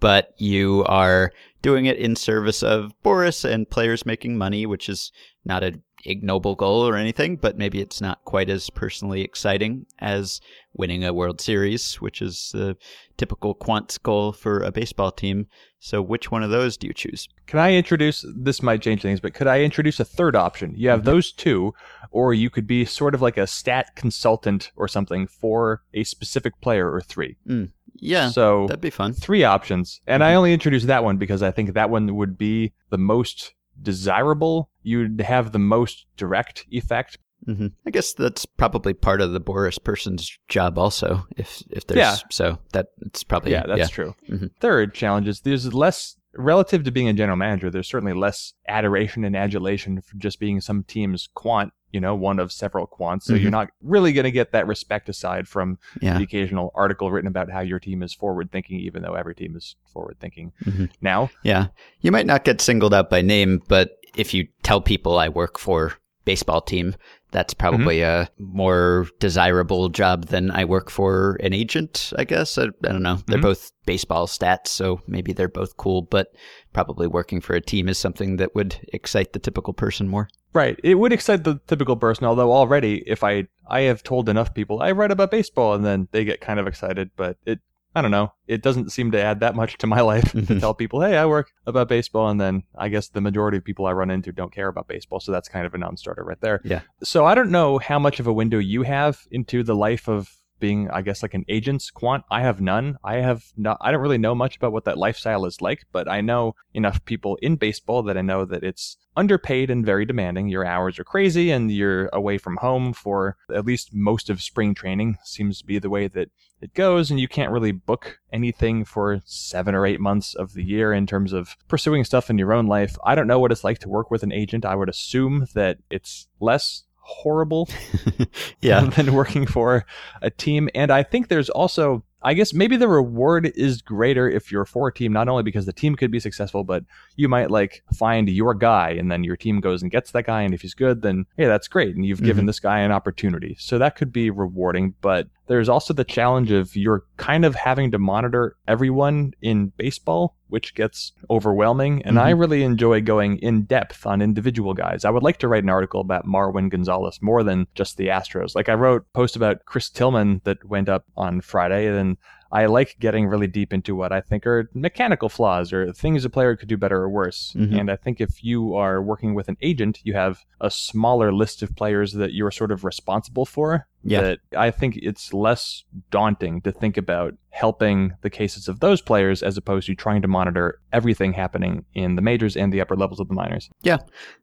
[0.00, 5.12] but you are doing it in service of Boras and players making money, which is
[5.44, 10.40] not a ignoble goal or anything, but maybe it's not quite as personally exciting as
[10.74, 12.76] winning a World Series, which is the
[13.16, 15.46] typical quant's goal for a baseball team.
[15.78, 17.28] So, which one of those do you choose?
[17.46, 20.74] Can I introduce this might change things, but could I introduce a third option?
[20.76, 21.10] You have mm-hmm.
[21.10, 21.74] those two,
[22.10, 26.60] or you could be sort of like a stat consultant or something for a specific
[26.60, 27.36] player or three.
[27.46, 27.70] Mm.
[27.96, 29.12] Yeah, so that'd be fun.
[29.12, 30.00] three options.
[30.06, 30.38] And I mm-hmm.
[30.38, 34.70] only introduced that one because I think that one would be the most desirable.
[34.82, 37.18] You'd have the most direct effect.
[37.46, 41.26] hmm I guess that's probably part of the Boras person's job, also.
[41.36, 42.16] If if there's Yeah.
[42.30, 44.14] so that it's probably Yeah, that's true.
[44.30, 44.50] Mhm.
[44.60, 49.24] Third challenge is there's less relative to being a general manager, there's certainly less adoration
[49.24, 53.22] and adulation for just being some team's quant, you know, one of several quants.
[53.22, 53.42] So Mhm.
[53.42, 56.18] you're not really going to get that respect aside from Yeah.
[56.18, 59.54] the occasional article written about how your team is forward thinking, even though every team
[59.56, 60.52] is forward thinking.
[60.64, 60.90] Mhm.
[61.00, 61.68] Now, Yeah.
[62.00, 65.58] You might not get singled out by name, but if you tell people I work
[65.58, 65.94] for
[66.24, 66.94] baseball team,
[67.34, 72.56] that's probably a more desirable job than I work for an agent, I guess.
[72.56, 73.18] I, I don't know.
[73.26, 73.42] They're Mhm.
[73.42, 76.28] both baseball stats, so maybe they're both cool, but
[76.72, 80.28] probably working for a team is something that would excite the typical person more.
[80.54, 80.78] Right.
[80.84, 84.80] It would excite the typical person, although already if I I have told enough people
[84.80, 87.58] I write about baseball and then they get kind of excited, but it
[87.94, 88.32] I don't know.
[88.48, 90.60] It doesn't seem to add that much to my life to Mhm.
[90.60, 93.86] tell people, "Hey, I work about baseball," and then I guess the majority of people
[93.86, 96.60] I run into don't care about baseball, so that's kind of a non-starter right there.
[96.64, 96.80] Yeah.
[97.02, 100.30] So I don't know how much of a window you have into the life of
[100.64, 102.24] being, I guess, like an agent's quant.
[102.30, 102.96] I have none.
[103.04, 103.76] I have not.
[103.82, 107.04] I don't really know much about what that lifestyle is like, but I know enough
[107.04, 110.48] people in baseball that I know that it's underpaid and very demanding.
[110.48, 114.74] Your hours are crazy, and you're away from home for at least most of spring
[114.74, 115.18] training.
[115.22, 116.30] Seems to be the way that
[116.62, 120.64] it goes, and you can't really book anything for seven or eight months of the
[120.64, 122.96] year in terms of pursuing stuff in your own life.
[123.04, 124.64] I don't know what it's like to work with an agent.
[124.64, 127.68] I would assume that it's less horrible
[128.60, 128.80] yeah.
[128.80, 129.84] than working for
[130.22, 130.70] a team.
[130.74, 134.88] And I think there's also, I guess maybe the reward is greater if you're for
[134.88, 136.84] a team, not only because the team could be successful, but
[137.16, 140.42] you might like find your guy and then your team goes and gets that guy.
[140.42, 141.94] And if he's good, then hey, that's great.
[141.94, 142.46] And you've given mm-hmm.
[142.46, 143.54] this guy an opportunity.
[143.58, 144.94] So that could be rewarding.
[145.02, 150.36] But there's also the challenge of you're kind of having to monitor everyone in baseball,
[150.48, 152.02] which gets overwhelming.
[152.02, 152.40] And I mm-hmm.
[152.40, 155.04] really enjoy going in depth on individual guys.
[155.04, 158.54] I would like to write an article about Marwin Gonzalez more than just the Astros.
[158.54, 162.16] Like I wrote a post about Chris Tillman that went up on Friday, and
[162.54, 166.30] I like getting really deep into what I think are mechanical flaws or things a
[166.30, 167.52] player could do better or worse.
[167.58, 167.80] Mhm.
[167.80, 171.62] And I think if you are working with an agent, you have a smaller list
[171.64, 173.88] of players that you're sort of responsible for.
[174.04, 174.20] Yeah.
[174.20, 179.42] That I think it's less daunting to think about helping the cases of those players
[179.42, 183.18] as opposed to trying to monitor everything happening in the majors and the upper levels
[183.18, 183.70] of the minors.
[183.82, 183.98] Yeah,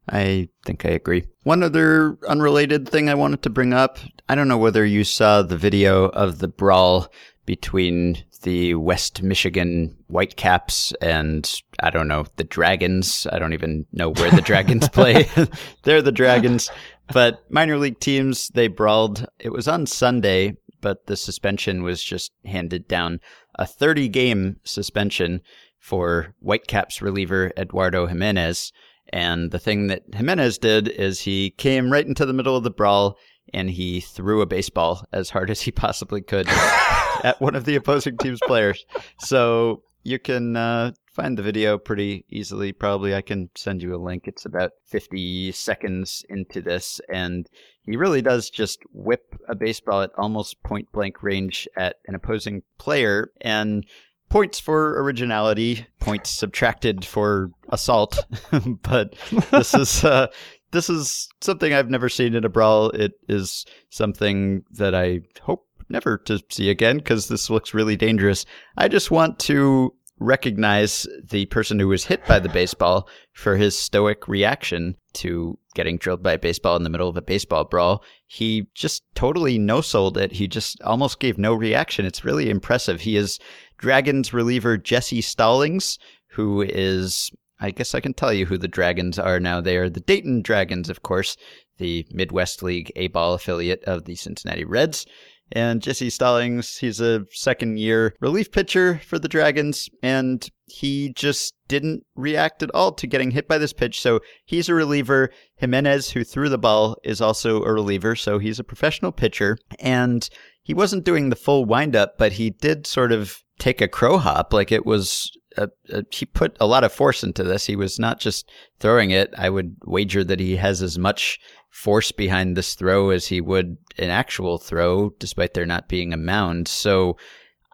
[0.10, 1.26] I think I agree.
[1.43, 5.41] One other unrelated thing I wanted to bring up I don't know whether you saw
[5.41, 7.12] the video of the brawl
[7.51, 13.27] between the West Michigan Whitecaps and I don't know, the Dragons.
[13.29, 15.27] I don't even know where the Dragons play.
[15.83, 16.71] They're the Dragons.
[17.11, 19.27] But minor league teams, they brawled.
[19.37, 23.19] It was on Sunday, but the suspension was just handed down
[23.55, 25.41] a 30 game suspension
[25.77, 28.71] for Whitecaps reliever Eduardo Jimenez.
[29.11, 32.71] And the thing that Jimenez did is he came right into the middle of the
[32.71, 33.17] brawl
[33.53, 36.47] and he threw a baseball as hard as he possibly could
[37.23, 38.85] at one of the opposing team's players.
[39.19, 42.71] So you can uh, find the video pretty easily.
[42.71, 44.23] Probably I can send you a link.
[44.27, 47.01] It's about 50 seconds into this.
[47.11, 47.47] And
[47.83, 52.63] he really does just whip a baseball at almost point blank range at an opposing
[52.77, 53.31] player.
[53.41, 53.85] And
[54.29, 58.25] points for originality, points subtracted for assault.
[58.81, 59.15] but
[59.51, 60.27] this is uh,
[60.71, 62.89] this is something I've never seen in a brawl.
[62.89, 68.45] It is something that I hope never to see again because this looks really dangerous.
[68.77, 73.77] I just want to recognize the person who was hit by the baseball for his
[73.77, 78.03] stoic reaction to getting drilled by a baseball in the middle of a baseball brawl.
[78.27, 80.31] He just totally no sold it.
[80.31, 82.05] He just almost gave no reaction.
[82.05, 83.01] It's really impressive.
[83.01, 83.39] He is
[83.77, 87.31] Dragons reliever Jesse Stallings, who is
[87.62, 89.62] I guess I can tell you who the Dragons are now.
[89.62, 91.38] They are the Dayton Dragons, of course,
[91.78, 95.06] the Midwest League A ball affiliate of the Cincinnati Reds.
[95.54, 101.54] And Jesse Stallings, he's a second year relief pitcher for the Dragons, and he just
[101.67, 104.02] didn't react at all to getting hit by this pitch.
[104.02, 105.30] So he's a reliever.
[105.58, 109.58] Jimenez, who threw the ball, is also a reliever, so he's a professional pitcher.
[109.80, 110.28] And
[110.63, 114.54] he wasn't doing the full windup, but he did sort of take a crow hop.
[114.54, 117.65] Like it was, a, a, he put a lot of force into this.
[117.65, 119.33] He was not just throwing it.
[119.37, 123.77] I would wager that he has as much force behind this throw as he would
[123.97, 126.67] an actual throw, despite there not being a mound.
[126.67, 127.17] So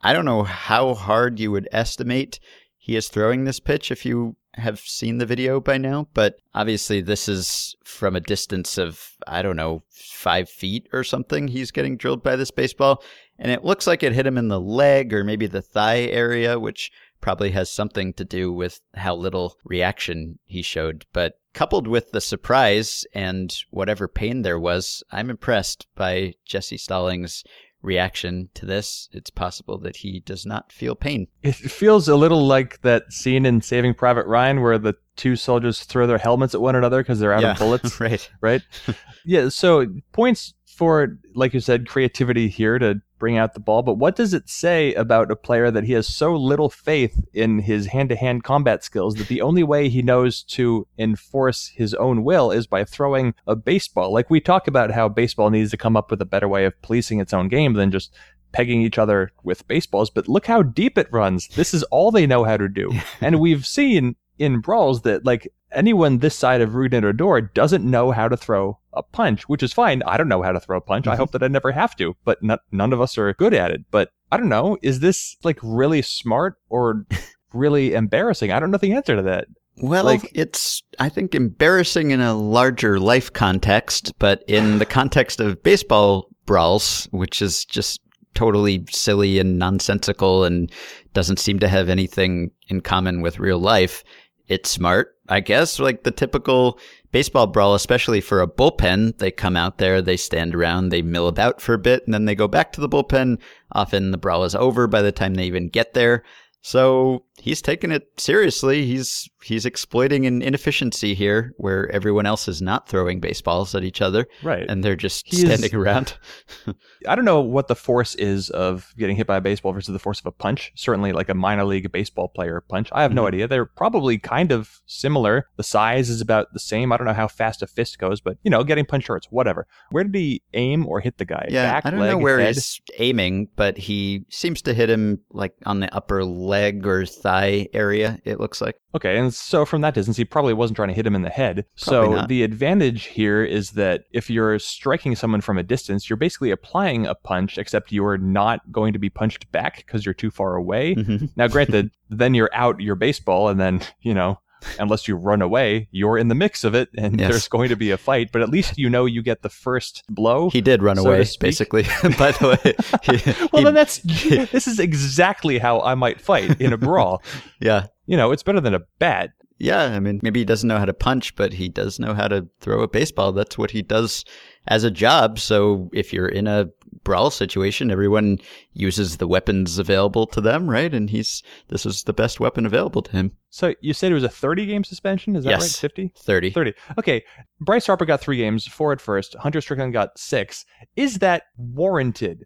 [0.04, 2.40] I don't know how hard you would estimate
[2.88, 7.02] he is throwing this pitch if you have seen the video by now, but obviously
[7.02, 11.50] this is from a distance of, I don't know, five feet or something.
[11.50, 13.04] He's getting drilled by this baseball,
[13.38, 16.58] and it looks like it hit him in the leg or maybe the thigh area,
[16.58, 16.90] which
[17.22, 21.06] probably has something to do with how little reaction he showed.
[21.14, 27.44] But coupled with the surprise and whatever pain there was, I'm impressed by Jesse Stallings'
[27.82, 31.28] reaction to this, it's possible that he does not feel pain.
[31.44, 35.84] It feels a little like that scene in Saving Private Ryan where the two soldiers
[35.84, 37.52] throw their helmets at one another because they're out Yeah.
[37.52, 38.00] of bullets.
[38.00, 38.30] right.
[38.42, 38.62] right?
[39.26, 39.50] yeah.
[39.50, 43.82] So points for, like you said, creativity here to bring out the ball.
[43.82, 47.60] But what does it say about a player that he has so little faith in
[47.60, 52.52] his hand-to-hand combat skills that the only way he knows to enforce his own will
[52.52, 54.14] is by throwing a baseball?
[54.14, 56.80] Like we talk about how baseball needs to come up with a better way of
[56.84, 58.14] policing its own game than just
[58.52, 60.12] pegging each other with baseballs.
[60.12, 61.48] But look how deep it runs.
[61.50, 62.92] This is all they know how to do.
[63.22, 68.12] and we've seen in brawls that like anyone this side of Rougned Odor doesn't know
[68.12, 70.02] how to throw a punch, which is fine.
[70.06, 71.08] I don't know how to throw a punch.
[71.08, 71.18] I Mhm.
[71.18, 73.82] hope that I never have to, but not, none of us are good at it.
[73.92, 74.78] But I don't know.
[74.82, 77.06] Is this like really smart or
[77.54, 78.52] really embarrassing?
[78.52, 79.48] I don't know the answer to that.
[79.80, 85.40] Well, Like- it's, I think, embarrassing in a larger life context, but in the context
[85.40, 88.00] of baseball brawls, which is just
[88.34, 90.72] totally silly and nonsensical and
[91.14, 94.04] doesn't seem to have anything in common with real life,
[94.48, 95.80] it's smart, I guess.
[95.80, 96.80] Like the typical
[97.12, 101.28] baseball brawl, especially for a bullpen, they come out there, they stand around, they mill
[101.28, 103.40] about for a bit, and then they go back to the bullpen.
[103.72, 106.24] Often the brawl is over by the time they even get there.
[106.62, 108.86] So he's taking it seriously.
[108.86, 114.02] He's he's exploiting an inefficiency here where everyone else is not throwing baseballs at each
[114.02, 114.66] other Right.
[114.68, 116.18] and they're just He is- standing around.
[117.08, 120.00] I don't know what the force is of getting hit by a baseball versus the
[120.00, 120.72] force of a punch.
[120.76, 122.90] Certainly, like a minor league baseball player punch.
[122.92, 123.28] I have no Mhm.
[123.28, 123.48] idea.
[123.48, 125.48] They're probably kind of similar.
[125.58, 126.92] The size is about the same.
[126.92, 129.28] I don't know how fast a fist goes, but you know, getting punch hurts.
[129.30, 129.68] Whatever.
[129.92, 131.48] Where did he aim or hit the guy?
[131.50, 132.56] Yeah, Back, I don't leg, know where head?
[132.56, 137.68] he's aiming, but he seems to hit him like on the upper leg or thigh
[137.74, 138.20] area.
[138.26, 138.76] It looks like.
[138.98, 141.30] Okay, and so from that distance, he probably wasn't trying to hit him in the
[141.30, 141.66] head.
[141.82, 142.30] Probably so not.
[142.30, 147.06] the advantage here is that if you're striking someone from a distance, you're basically applying
[147.08, 150.96] a punch, except you're not going to be punched back because you're too far away.
[150.96, 151.30] Mhm.
[151.36, 154.40] Now, granted, then you're out your baseball, and then you know,
[154.80, 157.30] unless you run away, you're in the mix of it, and Yes.
[157.30, 158.32] there's going to be a fight.
[158.32, 160.50] But at least you know you get the first blow.
[160.50, 161.84] He did run So away, basically.
[162.18, 166.60] By the way, he- well, he- then that's this is exactly how I might fight
[166.60, 167.22] in a brawl.
[167.62, 169.32] yeah, You know, it's better than a bat.
[169.60, 169.84] yeah.
[169.84, 172.48] I mean, maybe he doesn't know how to punch, but he does know how to
[172.62, 173.32] throw a baseball.
[173.32, 174.24] That's what he does
[174.68, 175.40] as a job.
[175.40, 176.70] So if you're in a
[177.04, 178.38] brawl situation, everyone
[178.74, 180.94] uses the weapons available to them, right?
[180.94, 183.32] And he's this is the best weapon available to him.
[183.50, 185.36] So you said it was a 30 game suspension?
[185.36, 185.62] Is that Yes.
[185.62, 185.72] right?
[185.72, 186.14] 50?
[186.18, 186.50] Thirty.
[186.52, 186.74] 30.
[187.00, 187.24] Okay.
[187.60, 189.36] Bryce Harper got three games, four at first.
[189.40, 190.66] Hunter Strickland got six.
[190.96, 192.46] Is that warranted?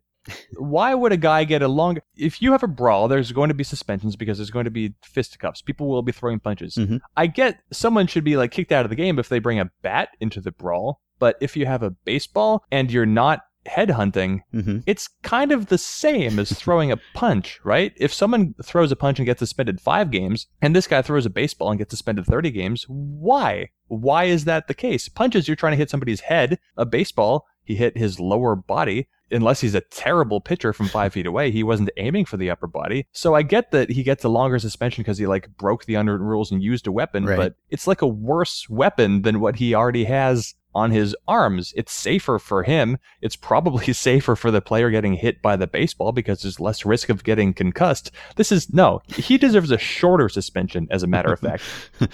[0.58, 1.98] Why would a guy get a long?
[2.16, 4.94] If you have a brawl, there's going to be suspensions because there's going to be
[5.02, 5.62] fisticuffs.
[5.62, 6.76] People will be throwing punches.
[6.76, 7.00] Mhm.
[7.18, 9.72] I get someone should be like kicked out of the game if they bring a
[9.82, 14.80] bat into the brawl, but if you have a baseball and you're not headhunting, hmm
[14.88, 17.94] it's kind of the same as throwing a punch, right?
[17.96, 21.30] If someone throws a punch and gets suspended five games, and this guy throws a
[21.30, 23.70] baseball and gets suspended 30 games, why?
[23.88, 25.10] Why is that the case?
[25.10, 26.58] Punches, you're trying to hit somebody's head.
[26.78, 29.08] A baseball, he hit his lower body.
[29.32, 32.68] Unless he's a terrible pitcher from five feet away, he wasn't aiming for the upper
[32.68, 33.08] body.
[33.12, 36.26] So I get that he gets a longer suspension because he like broke the unwritten
[36.26, 37.38] rules and used a weapon, Right.
[37.38, 41.74] but it's like a worse weapon than what he already has on his arms.
[41.76, 42.98] It's safer for him.
[43.22, 47.10] It's probably safer for the player getting hit by the baseball because there's less risk
[47.10, 48.12] of getting concussed.
[48.36, 51.64] This is no, he deserves a shorter suspension, as a matter of fact.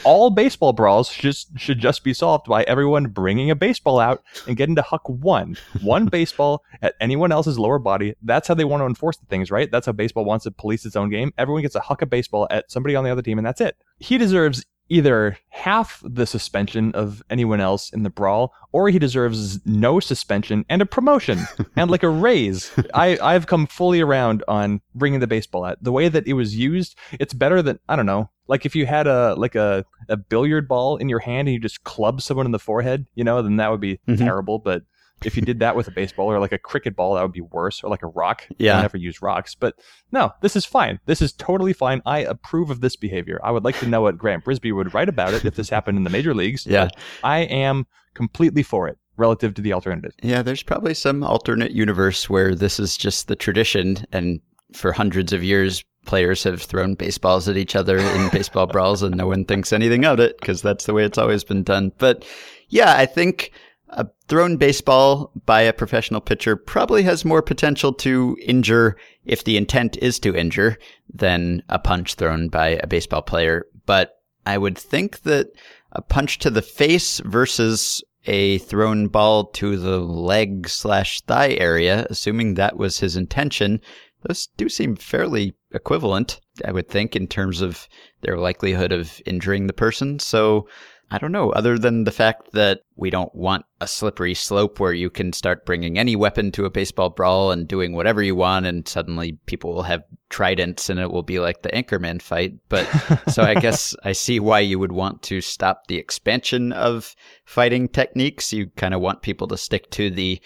[0.04, 4.58] All baseball brawls just, should just be solved by everyone bringing a baseball out and
[4.58, 5.58] getting to huck one.
[5.82, 8.16] One baseball at anyone else's lower body.
[8.22, 9.72] That's how they want to enforce the things, right?
[9.72, 11.34] That's how baseball wants to police its own game.
[11.38, 13.76] Everyone gets a huck a baseball at somebody on the other team, and that's it.
[14.00, 19.66] He deserves either half the suspension of anyone else in the brawl, or he deserves
[19.66, 21.40] no suspension and a promotion
[21.76, 22.72] and like a raise.
[22.94, 25.78] I, I've come fully around on bringing the baseball out.
[25.84, 28.30] The way that it was used, it's better than I don't know.
[28.48, 31.60] Like if you had a like a, a billiard ball in your hand and you
[31.60, 34.18] just club someone in the forehead, you know, then that would be Mhm.
[34.18, 34.60] terrible.
[34.60, 34.84] But
[35.24, 37.42] if you did that with a baseball or like a cricket ball, that would be
[37.42, 37.84] worse.
[37.84, 38.48] Or like a rock.
[38.58, 38.78] Yeah.
[38.78, 39.56] I never use rocks.
[39.56, 39.76] But
[40.12, 41.00] no, this is fine.
[41.06, 42.02] This is totally fine.
[42.06, 43.40] I approve of this behavior.
[43.44, 45.98] I would like to know what Grant Brisbee would write about it if this happened
[45.98, 46.66] in the major leagues.
[46.66, 46.90] Yeah.
[47.24, 50.14] I am completely for it relative to the alternative.
[50.22, 54.40] Yeah, there's probably some alternate universe where this is just the tradition, and
[54.74, 59.16] for hundreds of years, players have thrown baseballs at each other in baseball brawls, and
[59.16, 61.92] no one thinks anything of it because that's the way it's always been done.
[61.98, 62.26] But
[62.70, 63.52] yeah, I think
[63.90, 69.58] a thrown baseball by a professional pitcher probably has more potential to injure if the
[69.58, 70.78] intent is to injure
[71.14, 73.66] than a punch thrown by a baseball player.
[73.86, 75.48] But I would think that
[75.92, 82.06] a punch to the face versus a thrown ball to the leg slash thigh area,
[82.10, 83.80] assuming that was his intention,
[84.24, 87.88] those do seem fairly equivalent, I would think, in terms of
[88.22, 90.20] their likelihood of injuring the person.
[90.20, 90.68] So
[91.10, 94.92] I don't know, other than the fact that we don't want a slippery slope where
[94.92, 98.66] you can start bringing any weapon to a baseball brawl and doing whatever you want,
[98.66, 102.56] and suddenly people will have tridents and it will be like the Anchorman fight.
[102.68, 102.84] But
[103.30, 107.88] so I guess I see why you would want to stop the expansion of fighting
[107.88, 108.52] techniques.
[108.52, 110.42] You kind of want people to stick to the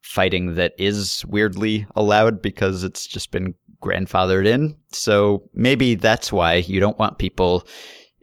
[0.00, 4.74] fighting that is weirdly allowed because it's just been grandfathered in.
[4.90, 7.66] So maybe that's why you don't want people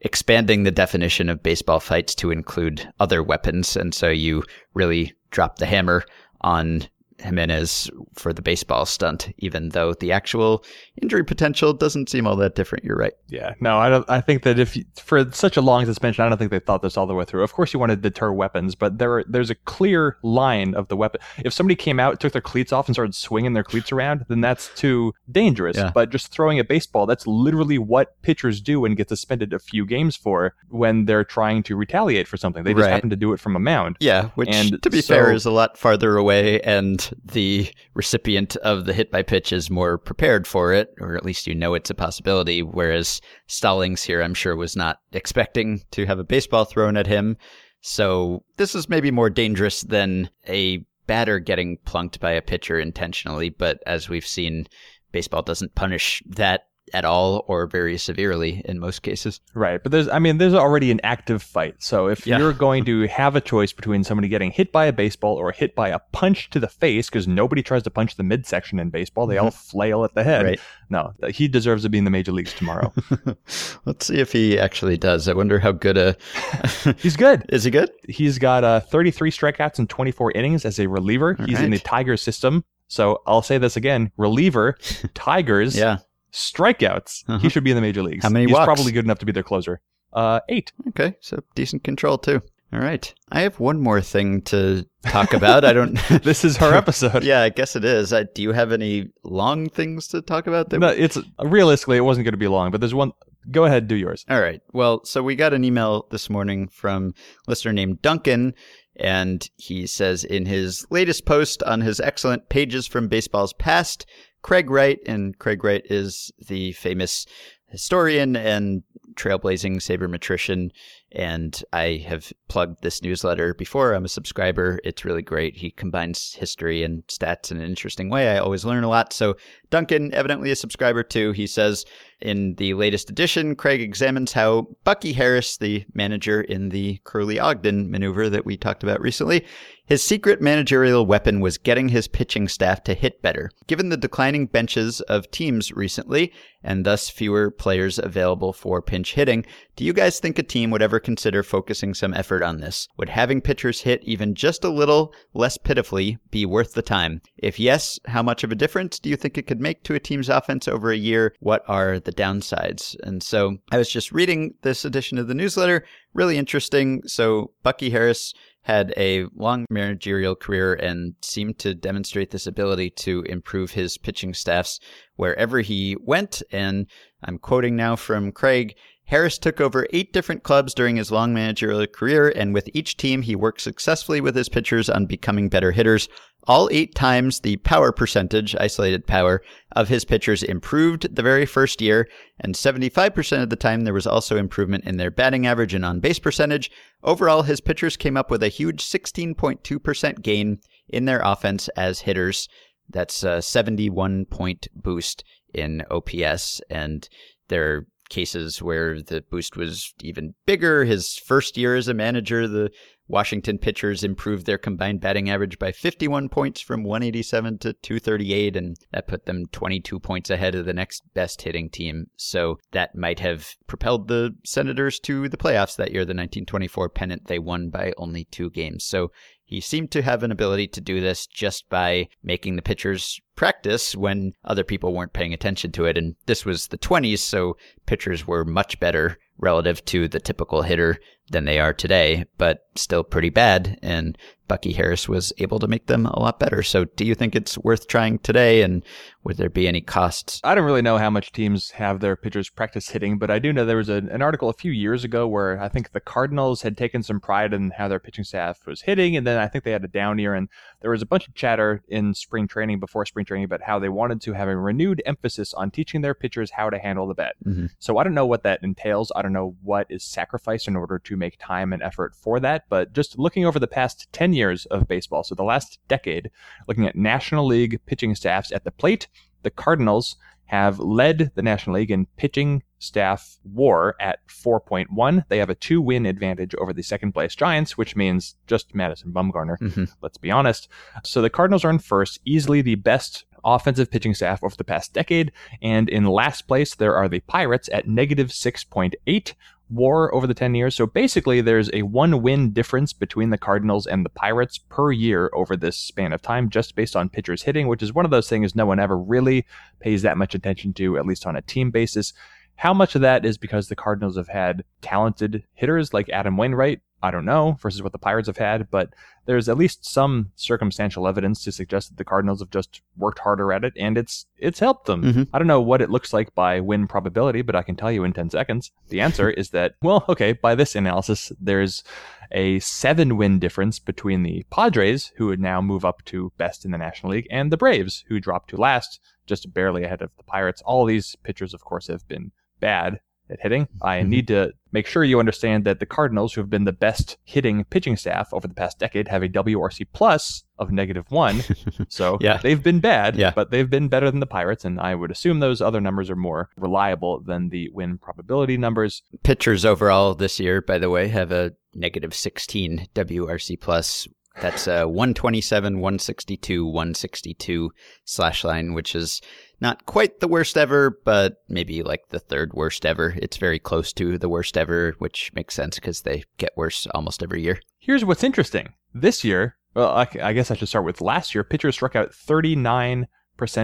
[0.06, 3.76] expanding the definition of baseball fights to include other weapons.
[3.76, 4.44] And so you
[4.76, 6.06] really drop the hammer
[6.42, 6.88] on
[7.20, 10.64] Jimenez for the baseball stunt, even though the actual
[11.02, 12.84] injury potential doesn't seem all that different.
[12.84, 13.14] You're right.
[13.30, 14.10] Yeah, no, I don't.
[14.10, 16.82] I think that if you, for such a long suspension, I don't think they thought
[16.82, 17.44] this all the way through.
[17.44, 20.98] Of course, you want to deter weapons, but there there's a clear line of the
[20.98, 21.22] weapon.
[21.44, 24.42] If somebody came out, took their cleats off, and started swinging their cleats around, then
[24.42, 25.78] that's too dangerous.
[25.78, 25.92] Yeah.
[25.94, 29.86] But just throwing a baseball, that's literally what pitchers do and get suspended a few
[29.86, 32.64] games for when they're trying to retaliate for something.
[32.64, 32.92] They just Right.
[32.92, 33.98] happen to do it from a mound.
[34.00, 38.56] Yeah, which And to be so- fair is a lot farther away, and the recipient
[38.58, 41.74] of the hit by pitch is more prepared for it, or at least you know
[41.74, 42.62] it's a possibility.
[42.62, 47.38] Whereas Stallings here, I'm sure, was not expecting to have a baseball thrown at him.
[47.82, 53.50] So this is maybe more dangerous than a batter getting plunked by a pitcher intentionally.
[53.50, 54.68] But as we've seen,
[55.12, 59.42] baseball doesn't punish that at all or very severely in most cases.
[59.54, 61.76] Right, but there's I mean there's already an active fight.
[61.80, 62.38] So if Yeah.
[62.38, 65.76] you're going to have a choice between somebody getting hit by a baseball or hit
[65.76, 69.26] by a punch to the face because nobody tries to punch the midsection in baseball,
[69.28, 70.42] they all flail at the head.
[70.42, 70.50] Mm-hmm.
[70.50, 70.60] Right.
[70.90, 72.94] No, he deserves to be in the major leagues tomorrow.
[73.86, 75.28] Let's see if he actually does.
[75.28, 76.16] I wonder how good a.
[76.98, 77.46] He's good.
[77.50, 77.90] Is he good?
[78.08, 81.36] He's got uh, 33 strikeouts and 24 innings as a reliever.
[81.40, 81.84] All He's in the right.
[81.84, 82.64] Tigers system.
[82.88, 84.78] So I'll say this again: reliever,
[85.16, 85.98] Tigers, Yeah.
[86.36, 87.24] Strikeouts.
[87.28, 87.40] Uh-huh.
[87.40, 88.24] He should be in the major leagues.
[88.24, 88.66] How many He's walks?
[88.66, 89.82] probably good enough to be their closer.
[90.14, 90.72] Uh, eight.
[90.90, 92.42] Okay, so decent control too.
[92.74, 93.14] All right.
[93.32, 95.64] I have one more thing to talk about.
[95.64, 95.98] I don't.
[96.24, 97.24] This is our episode.
[97.24, 98.12] yeah, I guess it is.
[98.12, 100.70] I, do you have any long things to talk about?
[100.72, 103.12] That No, it's realistically it wasn't going to be long, but there's one.
[103.52, 104.26] Go ahead, do yours.
[104.30, 104.60] All right.
[104.74, 107.14] Well, so we got an email this morning from
[107.48, 108.56] a listener named Duncan,
[108.96, 114.06] and he says in his latest post on his excellent Pages from Baseball's Past,
[114.46, 117.26] Craig Wright, and Craig Wright is the famous
[117.70, 118.84] historian and
[119.16, 120.70] trailblazing sabermetrician.
[121.12, 123.94] And I have plugged this newsletter before.
[123.94, 124.80] I'm a subscriber.
[124.84, 125.58] It's really great.
[125.58, 128.30] He combines history and stats in an interesting way.
[128.30, 129.14] I always learn a lot.
[129.14, 129.36] So,
[129.70, 131.86] Duncan, evidently a subscriber too, he says,
[132.22, 137.92] in the latest edition, Craig examines how Bucky Harris, the manager in the Curly Ogden
[137.92, 139.46] maneuver that we talked about recently,
[139.88, 143.52] his secret managerial weapon was getting his pitching staff to hit better.
[143.68, 149.46] Given the declining benches of teams recently, and thus fewer players available for pinch hitting,
[149.76, 152.88] do you guys think a team would ever consider focusing some effort on this?
[152.98, 157.22] Would having pitchers hit even just a little less pitifully be worth the time?
[157.38, 160.00] If yes, how much of a difference do you think it could make to a
[160.00, 161.34] team's offense over a year?
[161.40, 162.96] What are the downsides?
[163.04, 167.02] And so I was just reading this edition of the newsletter, really interesting.
[167.06, 168.34] So Bucky Harris
[168.64, 174.34] had a long managerial career and seemed to demonstrate this ability to improve his pitching
[174.34, 174.80] staffs
[175.18, 176.42] wherever he went.
[176.52, 176.88] And
[177.24, 178.76] I'm quoting now from Craig.
[179.08, 183.22] Harris took over eight different clubs during his long managerial career, and with each team,
[183.22, 186.10] he worked successfully with his pitchers on becoming better hitters.
[186.48, 189.42] All eight times, the power percentage, isolated power,
[189.76, 192.08] of his pitchers improved the very first year,
[192.40, 196.00] and 75% of the time, there was also improvement in their batting average and on
[196.00, 196.70] base percentage.
[197.04, 202.48] Overall, his pitchers came up with a huge 16.2% gain in their offense as hitters.
[202.90, 205.24] That's a 71 point boost
[205.54, 207.10] in OPS, and
[207.48, 210.86] there are cases where the boost was even bigger.
[210.86, 212.70] His first year as a manager, the
[213.08, 218.76] Washington pitchers improved their combined batting average by 51 points from 187 to 238, and
[218.92, 222.08] that put them 22 points ahead of the next best hitting team.
[222.18, 227.28] So that might have propelled the Senators to the playoffs that year, the 1924 pennant
[227.28, 228.84] they won by only two games.
[228.84, 229.12] So
[229.44, 233.96] he seemed to have an ability to do this just by making the pitchers practice
[233.96, 235.98] when other people weren't paying attention to it.
[235.98, 240.98] And this was the 20s, so pitchers were much better relative to the typical hitter
[241.30, 243.80] than they are today, but still pretty bad.
[243.82, 244.18] And
[244.48, 246.62] Bucky Harris was able to make them a lot better.
[246.62, 248.62] So, do you think it's worth trying today?
[248.62, 248.84] And
[249.24, 250.40] would there be any costs?
[250.44, 253.52] I don't really know how much teams have their pitchers practice hitting, but I do
[253.52, 256.62] know there was a, an article a few years ago where I think the Cardinals
[256.62, 259.64] had taken some pride in how their pitching staff was hitting, and then I think
[259.64, 260.48] they had a down year, and
[260.82, 263.90] there was a bunch of chatter in spring training before spring training about how they
[263.90, 267.34] wanted to have a renewed emphasis on teaching their pitchers how to handle the bat.
[267.48, 267.72] Mhm.
[267.80, 269.12] So I don't know what that entails.
[269.16, 272.65] I don't know what is sacrificed in order to make time and effort for that.
[272.70, 276.32] But just looking over the past 10 years of baseball, so the last decade,
[276.68, 279.08] looking at National League pitching staffs at the plate,
[279.44, 285.26] the Cardinals have led the National League in pitching staff war at 4.1.
[285.28, 289.12] They have a two win advantage over the second place Giants, which means just Madison
[289.12, 289.92] Bumgarner Mhm.
[290.02, 290.68] let's be honest.
[291.04, 294.94] So the Cardinals are in first, easily the best offensive pitching staff over the past
[294.94, 295.32] decade.
[295.62, 299.34] And in last place, there are the Pirates at negative 6.8
[299.70, 300.76] war over the 10 years.
[300.76, 305.30] So basically, there's a one win difference between the Cardinals and the Pirates per year
[305.34, 308.30] over this span of time, just based on pitchers hitting, which is one of those
[308.30, 309.46] things no one ever really
[309.80, 312.14] pays that much attention to, at least on a team basis.
[312.58, 316.82] How much of that is because the Cardinals have had talented hitters like Adam Wainwright?
[317.04, 318.90] I don't know, versus what the Pirates have had, but
[319.26, 323.52] there's at least some circumstantial evidence to suggest that the Cardinals have just worked harder
[323.54, 325.04] at it and it's it's helped them.
[325.04, 325.28] Mhm.
[325.34, 328.04] I don't know what it looks like by win probability, but I can tell you
[328.04, 328.72] in 10 seconds.
[328.90, 331.84] The answer is that, well, okay, by this analysis, there's
[332.32, 336.72] a seven win difference between the Padres, who would now move up to best in
[336.72, 340.24] the National League, and the Braves, who dropped to last, just barely ahead of the
[340.24, 340.62] Pirates.
[340.66, 343.00] All these pitchers, of course, have been bad
[343.30, 343.68] at hitting.
[343.82, 344.08] I Mhm.
[344.08, 347.64] need to make sure you understand that the Cardinals, who have been the best hitting
[347.66, 351.42] pitching staff over the past decade, have a WRC plus of negative one.
[351.90, 352.38] So Yeah.
[352.38, 353.32] they've been bad, Yeah.
[353.36, 356.16] but they've been better than the Pirates, and I would assume those other numbers are
[356.16, 359.02] more reliable than the win probability numbers.
[359.24, 364.08] Pitchers overall this year, by the way, have a negative 16 WRC plus.
[364.42, 367.72] That's uh, a 127, 162, 162
[368.04, 369.22] slash line, which is
[369.62, 373.16] not quite the worst ever, but maybe like the third worst ever.
[373.18, 377.24] It's very close to the worst ever, which makes sense because they get worse almost
[377.24, 377.60] every year.
[377.80, 378.74] Here's what's interesting.
[378.94, 381.44] This year, well, I, I guess I should start with last year.
[381.44, 383.06] Pitchers struck out 39%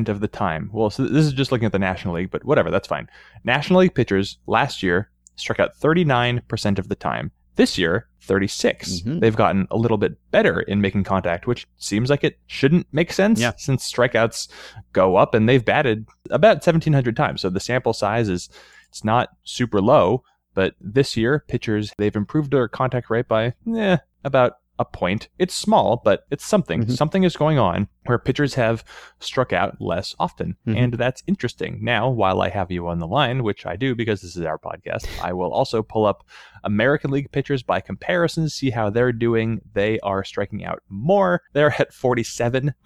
[0.07, 0.69] of the time.
[0.73, 3.09] Well, so this is just looking at the National League, but whatever, that's fine.
[3.43, 7.31] National League pitchers last year struck out 39% of the time.
[7.55, 9.01] This year, 36.
[9.01, 9.19] Mhm.
[9.19, 13.11] They've gotten a little bit better in making contact, which seems like it shouldn't make
[13.11, 13.51] sense Yeah.
[13.57, 14.47] since strikeouts
[14.93, 17.41] go up and they've batted about 1700 times.
[17.41, 18.49] So the sample size is
[18.89, 20.23] it's not super low,
[20.53, 25.29] but this year pitchers they've improved their contact rate by eh, about a point.
[25.39, 26.85] It's small, but it's something.
[26.85, 26.91] Mhm.
[26.97, 28.83] Something is going on where pitchers have
[29.19, 30.57] struck out less often.
[30.67, 30.77] Mhm.
[30.77, 31.79] And that's interesting.
[31.81, 34.57] Now, while I have you on the line, which I do because this is our
[34.57, 36.23] podcast, I will also pull up
[36.63, 39.61] American League pitchers by comparison, see how they're doing.
[39.73, 41.41] They are striking out more.
[41.53, 42.73] They're at 47%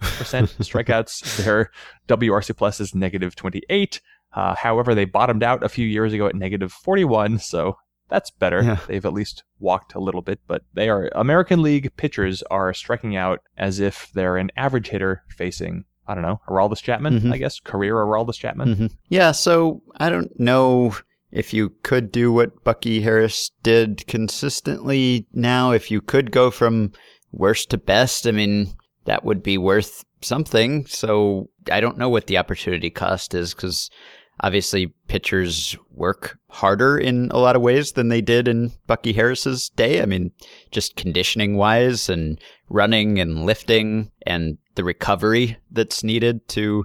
[0.60, 1.44] strikeouts.
[1.44, 1.70] Their
[2.08, 4.00] WRC plus is negative 28.
[4.34, 7.78] Uh, however, they bottomed out a few years ago at negative 41, so
[8.08, 8.62] that's better.
[8.62, 8.78] Yeah.
[8.86, 13.16] They've at least walked a little bit, but they are American League pitchers are striking
[13.16, 17.32] out as if they're an average hitter facing, I don't know, Aroldis Chapman, Mhm.
[17.32, 18.76] I guess, career Aroldis Chapman.
[18.76, 18.92] Mhm.
[19.08, 20.94] Yeah, so I don't know
[21.32, 25.72] if you could do what Bucky Harris did consistently now.
[25.72, 26.92] If you could go from
[27.32, 28.68] worst to best, I mean,
[29.04, 30.86] that would be worth something.
[30.86, 33.90] So I don't know what the opportunity cost is because
[34.40, 39.70] obviously pitchers work harder in a lot of ways than they did in Bucky Harris's
[39.70, 40.02] day.
[40.02, 40.30] I mean,
[40.70, 46.84] just conditioning wise and running and lifting and the recovery that's needed to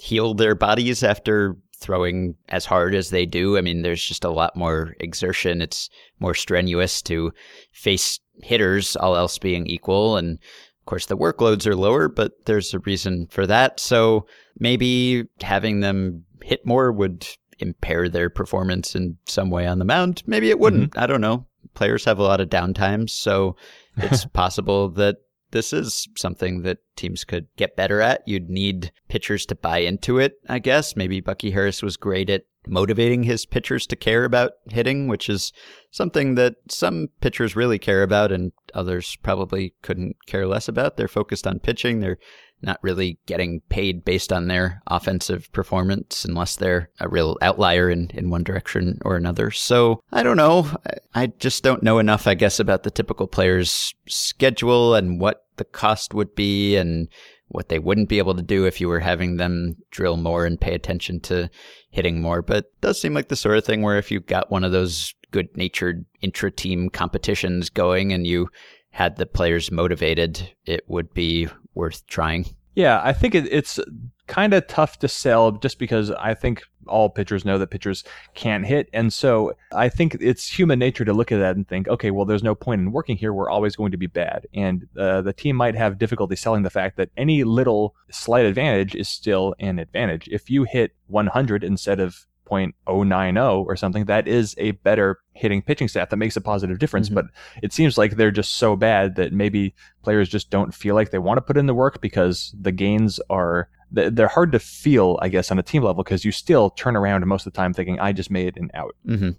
[0.00, 3.58] heal their bodies after throwing as hard as they do.
[3.58, 5.60] I mean, there's just a lot more exertion.
[5.60, 7.32] It's more strenuous to
[7.72, 10.16] face hitters, all else being equal.
[10.16, 10.38] And
[10.86, 13.80] of course, the workloads are lower, but there's a reason for that.
[13.80, 14.24] So
[14.56, 17.26] maybe having them hit more would
[17.58, 20.22] impair their performance in some way on the mound.
[20.26, 20.92] Maybe it wouldn't.
[20.92, 21.00] Mm-hmm.
[21.00, 21.44] I don't know.
[21.74, 23.56] Players have a lot of downtimes, so
[23.96, 25.16] it's possible that
[25.50, 28.22] this is something that teams could get better at.
[28.24, 30.94] You'd need pitchers to buy into it, I guess.
[30.94, 35.52] Maybe Bucky Harris was great at motivating his pitchers to care about hitting, which is
[35.90, 40.96] something that some pitchers really care about and others probably couldn't care less about.
[40.96, 42.00] They're focused on pitching.
[42.00, 42.18] They're
[42.62, 48.10] not really getting paid based on their offensive performance unless they're a real outlier in,
[48.14, 49.50] in one direction or another.
[49.50, 50.70] So I don't know.
[51.14, 55.64] I, just don't know enough, I guess, about the typical player's schedule and what the
[55.64, 57.08] cost would be and
[57.48, 60.60] what they wouldn't be able to do if you were having them drill more and
[60.60, 61.48] pay attention to
[61.90, 62.42] hitting more.
[62.42, 65.14] But does seem like the sort of thing where if you got one of those
[65.30, 68.48] good natured intra team competitions going and you
[68.90, 72.46] had the players motivated, it would be worth trying.
[72.74, 73.78] Yeah, I think it, it's
[74.26, 78.04] kind of tough to sell just because I think all pitchers know that pitchers
[78.34, 78.88] can't hit.
[78.92, 82.24] And so I think it's human nature to look at that and think, okay, well,
[82.24, 83.32] there's no point in working here.
[83.32, 84.46] We're always going to be bad.
[84.54, 88.94] And uh, the team might have difficulty selling the fact that any little slight advantage
[88.94, 90.28] is still an advantage.
[90.28, 95.88] If you hit 100 instead of 0.090 or something, that is a better hitting pitching
[95.88, 97.08] staff that makes a positive difference.
[97.08, 97.16] Mm-hmm.
[97.16, 97.26] But
[97.62, 101.18] it seems like they're just so bad that maybe players just don't feel like they
[101.18, 105.28] want to put in the work because the gains are they're hard to feel, I
[105.28, 108.00] guess, on a team level because you still turn around most of the time thinking,
[108.00, 108.96] I just made an out.
[109.06, 109.30] Mm-hmm.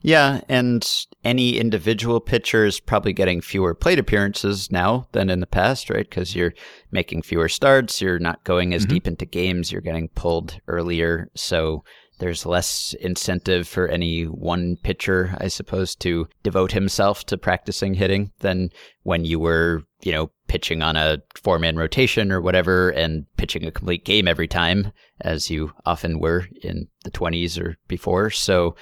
[0.00, 0.40] Yeah.
[0.48, 5.90] And any individual pitcher is probably getting fewer plate appearances now than in the past,
[5.90, 6.08] right?
[6.08, 6.54] Because you're
[6.92, 8.00] making fewer starts.
[8.00, 8.94] You're not going as mm-hmm.
[8.94, 9.72] deep into games.
[9.72, 11.28] You're getting pulled earlier.
[11.34, 11.82] So
[12.18, 18.32] there's less incentive for any one pitcher, I suppose, to devote himself to practicing hitting
[18.40, 18.70] than
[19.02, 23.64] when you were, you know, pitching on a four man rotation or whatever and pitching
[23.66, 28.30] a complete game every time, as you often were in the 20s or before.
[28.30, 28.76] So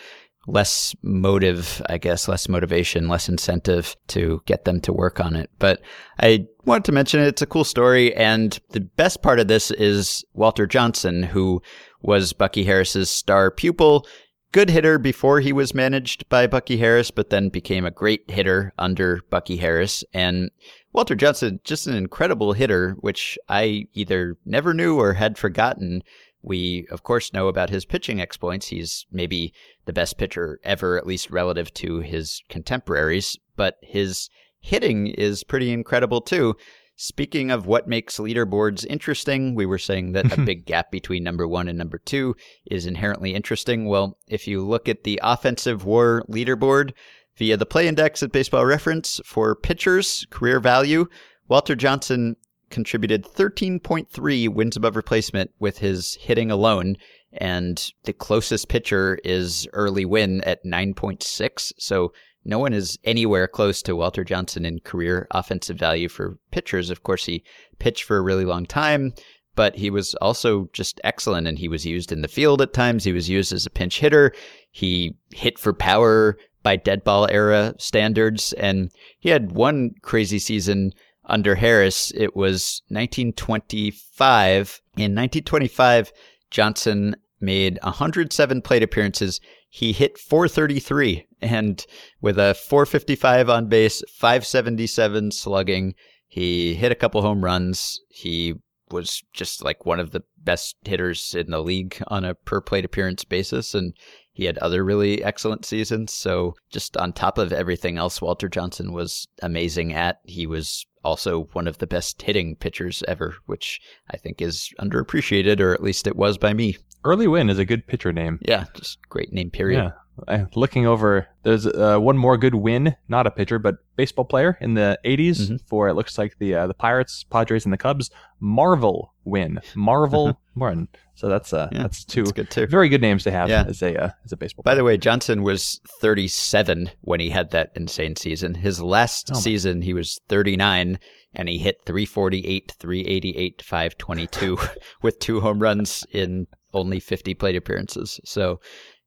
[0.47, 5.51] less motive, I guess, less motivation, less incentive to get them to work on it.
[5.59, 5.81] But
[6.21, 7.29] I wanted to mention it.
[7.29, 8.15] It's a cool story.
[8.15, 11.63] And the best part of this is Walter Johnson, who
[12.05, 14.07] was Bucky Harris's star pupil.
[14.53, 18.73] Good hitter before he was managed by Bucky Harris, but then became a great hitter
[18.79, 20.05] under Bucky Harris.
[20.13, 20.51] And
[20.93, 26.03] Walter Johnson, just an incredible hitter, which I either never knew or had forgotten.
[26.43, 28.69] We, of course, know about his pitching exploits.
[28.69, 29.55] He's maybe
[29.87, 34.29] the best pitcher ever, at least relative to his contemporaries, but his
[34.61, 36.55] hitting is pretty incredible too.
[36.97, 41.47] Speaking of what makes leaderboards interesting, we were saying that a big gap between number
[41.47, 42.37] one and number two
[42.71, 43.87] is inherently interesting.
[43.87, 46.93] Well, if you look at the offensive war leaderboard
[47.37, 51.07] via the play index at baseball reference for pitchers, career value,
[51.49, 52.37] Walter Johnson
[52.71, 56.97] contributed 13.3 wins above replacement with his hitting alone.
[57.33, 61.73] And the closest pitcher is Early Wynn at 9.6.
[61.79, 62.13] So
[62.45, 66.91] no one is anywhere close to Walter Johnson in career offensive value for pitchers.
[66.91, 67.45] Of course, he
[67.79, 69.15] pitched for a really long time,
[69.55, 73.05] but he was also just excellent and he was used in the field at times.
[73.05, 74.33] He was used as a pinch hitter.
[74.71, 78.53] He hit for power by dead ball era standards.
[78.55, 78.91] And
[79.21, 80.93] he had one crazy season
[81.27, 82.11] under Harris.
[82.17, 84.81] It was 1925.
[84.97, 86.13] In 1925,
[86.51, 89.41] Johnson made 107 plate appearances.
[89.75, 91.85] He hit 433 and
[92.21, 95.97] with a 455 on base, 577 slugging,
[96.29, 98.01] he hit a couple home runs.
[98.09, 98.55] He
[98.93, 102.85] was just like one of the best hitters in the league on a per plate
[102.85, 103.95] appearance basis and
[104.33, 106.13] he had other really excellent seasons.
[106.13, 111.49] So just on top of everything else Walter Johnson was amazing at, he was also
[111.53, 116.07] one of the best hitting pitchers ever, which I think is underappreciated, or at least
[116.07, 116.77] it was by me.
[117.05, 118.39] Early Wynn is a good pitcher name.
[118.43, 119.79] Yeah, just great name, period.
[119.83, 119.91] Yeah.
[120.29, 124.57] I, looking over, there's uh, one more good win, not a pitcher, but baseball player
[124.61, 125.57] in the 80s mm-hmm.
[125.67, 128.11] for it looks like the uh, the Pirates, Padres, and the Cubs.
[128.41, 130.89] Marvell Wynne, Marvell Wynne.
[131.15, 133.65] So that's uh yeah, that's two that's good very good names to have yeah.
[133.67, 134.63] as a uh, as a baseball.
[134.63, 134.77] By player.
[134.79, 138.55] the way, Johnson was 37 when he had that insane season.
[138.55, 140.99] His last oh season, he was 39
[141.35, 144.59] and he hit 348, 388, 522
[145.03, 148.21] with two home runs in only 50 plate appearances.
[148.25, 148.61] So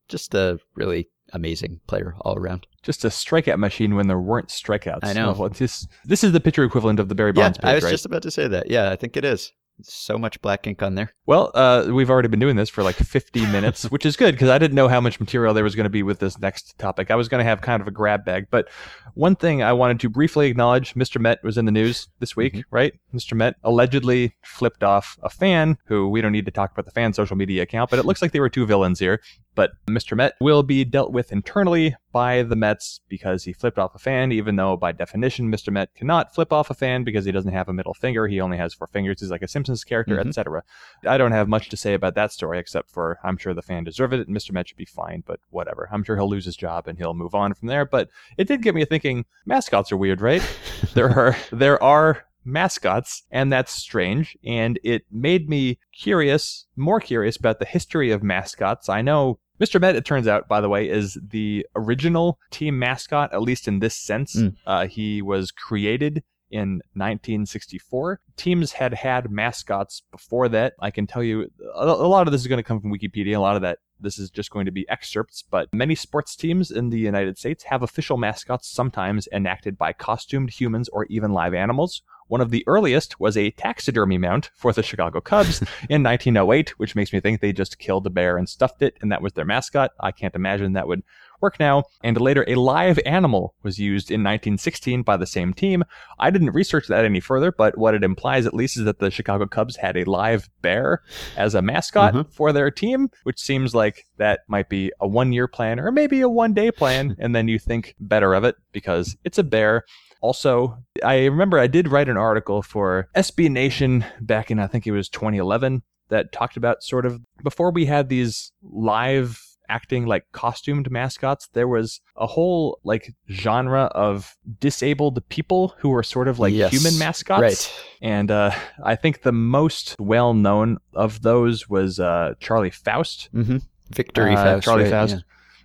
[0.10, 2.66] just a really amazing player all around.
[2.84, 5.04] Just a strikeout machine when there weren't strikeouts.
[5.04, 5.34] I know.
[5.38, 7.60] Well, this this is the pitcher equivalent of the Barry Bonds.
[7.62, 7.92] Yeah, I was right?
[7.92, 8.70] just about to say that.
[8.72, 9.52] Yeah, I think it is
[9.82, 11.14] so much black ink on there.
[11.26, 14.50] Well, uh, we've already been doing this for like 50 minutes, which is good because
[14.50, 17.12] I didn't know how much material there was going to be with this next topic.
[17.12, 18.48] I was going to have kind of a grab bag.
[18.50, 18.70] But
[19.14, 21.20] one thing I wanted to briefly acknowledge Mr.
[21.20, 22.76] Met was in the news this week, mm-hmm.
[22.76, 22.94] right?
[23.14, 23.36] Mr.
[23.36, 27.14] Met allegedly flipped off a fan who we don't need to talk about the fan
[27.14, 29.22] social media account, but it looks like there were two villains here.
[29.58, 30.16] But Mr.
[30.16, 34.32] Met will be dealt with internally by the Mets because he flipped off a fan,
[34.32, 35.74] even though by definition Mr.
[35.74, 38.28] Met cannot flip off a fan because he doesn't have a middle finger.
[38.28, 39.20] He only has four fingers.
[39.20, 40.30] He's like a Simpsons character, mm-hmm.
[40.30, 40.62] etc.
[41.08, 43.84] I don't have much to say about that story except for I'm sure the fan
[43.84, 44.52] deserved it and Mr.
[44.52, 45.90] Met should be fine, but whatever.
[45.92, 47.84] I'm sure he'll lose his job and he'll move on from there.
[47.84, 50.48] But it did get me thinking mascots are weird, right?
[50.94, 54.38] there are there are mascots, and that's strange.
[54.46, 58.88] And it made me curious, more curious about the history of mascots.
[58.88, 59.82] I know Mr.
[59.82, 63.80] Met, it turns out, by the way, is the original team mascot, at least in
[63.80, 64.36] this sense.
[64.36, 64.56] Mm.
[64.66, 68.20] Uh, he was created in 1964.
[68.36, 70.74] Teams had had mascots before that.
[70.80, 73.36] I can tell you a, a lot of this is going to come from Wikipedia.
[73.36, 76.72] A lot of that this is just going to be excerpts, but many sports teams
[76.72, 81.54] in the United States have official mascots, sometimes enacted by costumed humans or even live
[81.54, 82.02] animals.
[82.28, 86.96] One of the earliest was a taxidermy mount for the Chicago Cubs in 1908, which
[86.96, 89.46] makes me think they just killed a bear and stuffed it, and that was their
[89.46, 89.92] mascot.
[90.00, 91.04] I can't imagine that would
[91.40, 91.84] work now.
[92.04, 95.84] And later, a live animal was used in 1916 by the same team.
[96.18, 99.12] I didn't research that any further, but what it implies at least is that the
[99.12, 101.04] Chicago Cubs had a live bear
[101.36, 102.32] as a mascot Mhm.
[102.34, 106.22] for their team, which seems like that might be a one year plan or maybe
[106.22, 107.16] a one day plan.
[107.20, 109.84] and then you think better of it because it's a bear.
[110.22, 114.88] Also, I remember I did write an article for SB Nation back in, I think
[114.88, 120.24] it was 2011, that talked about sort of before we had these live acting like
[120.32, 126.40] costumed mascots there was a whole like genre of disabled people who were sort of
[126.40, 126.72] like Yes.
[126.72, 127.74] human mascots Right.
[128.02, 128.52] and uh,
[128.82, 133.58] i think the most well known of those was uh, charlie faust Mm-hmm.
[133.90, 134.64] Victory uh, Faust.
[134.64, 135.16] Charlie right, Faust.
[135.16, 135.22] yeah.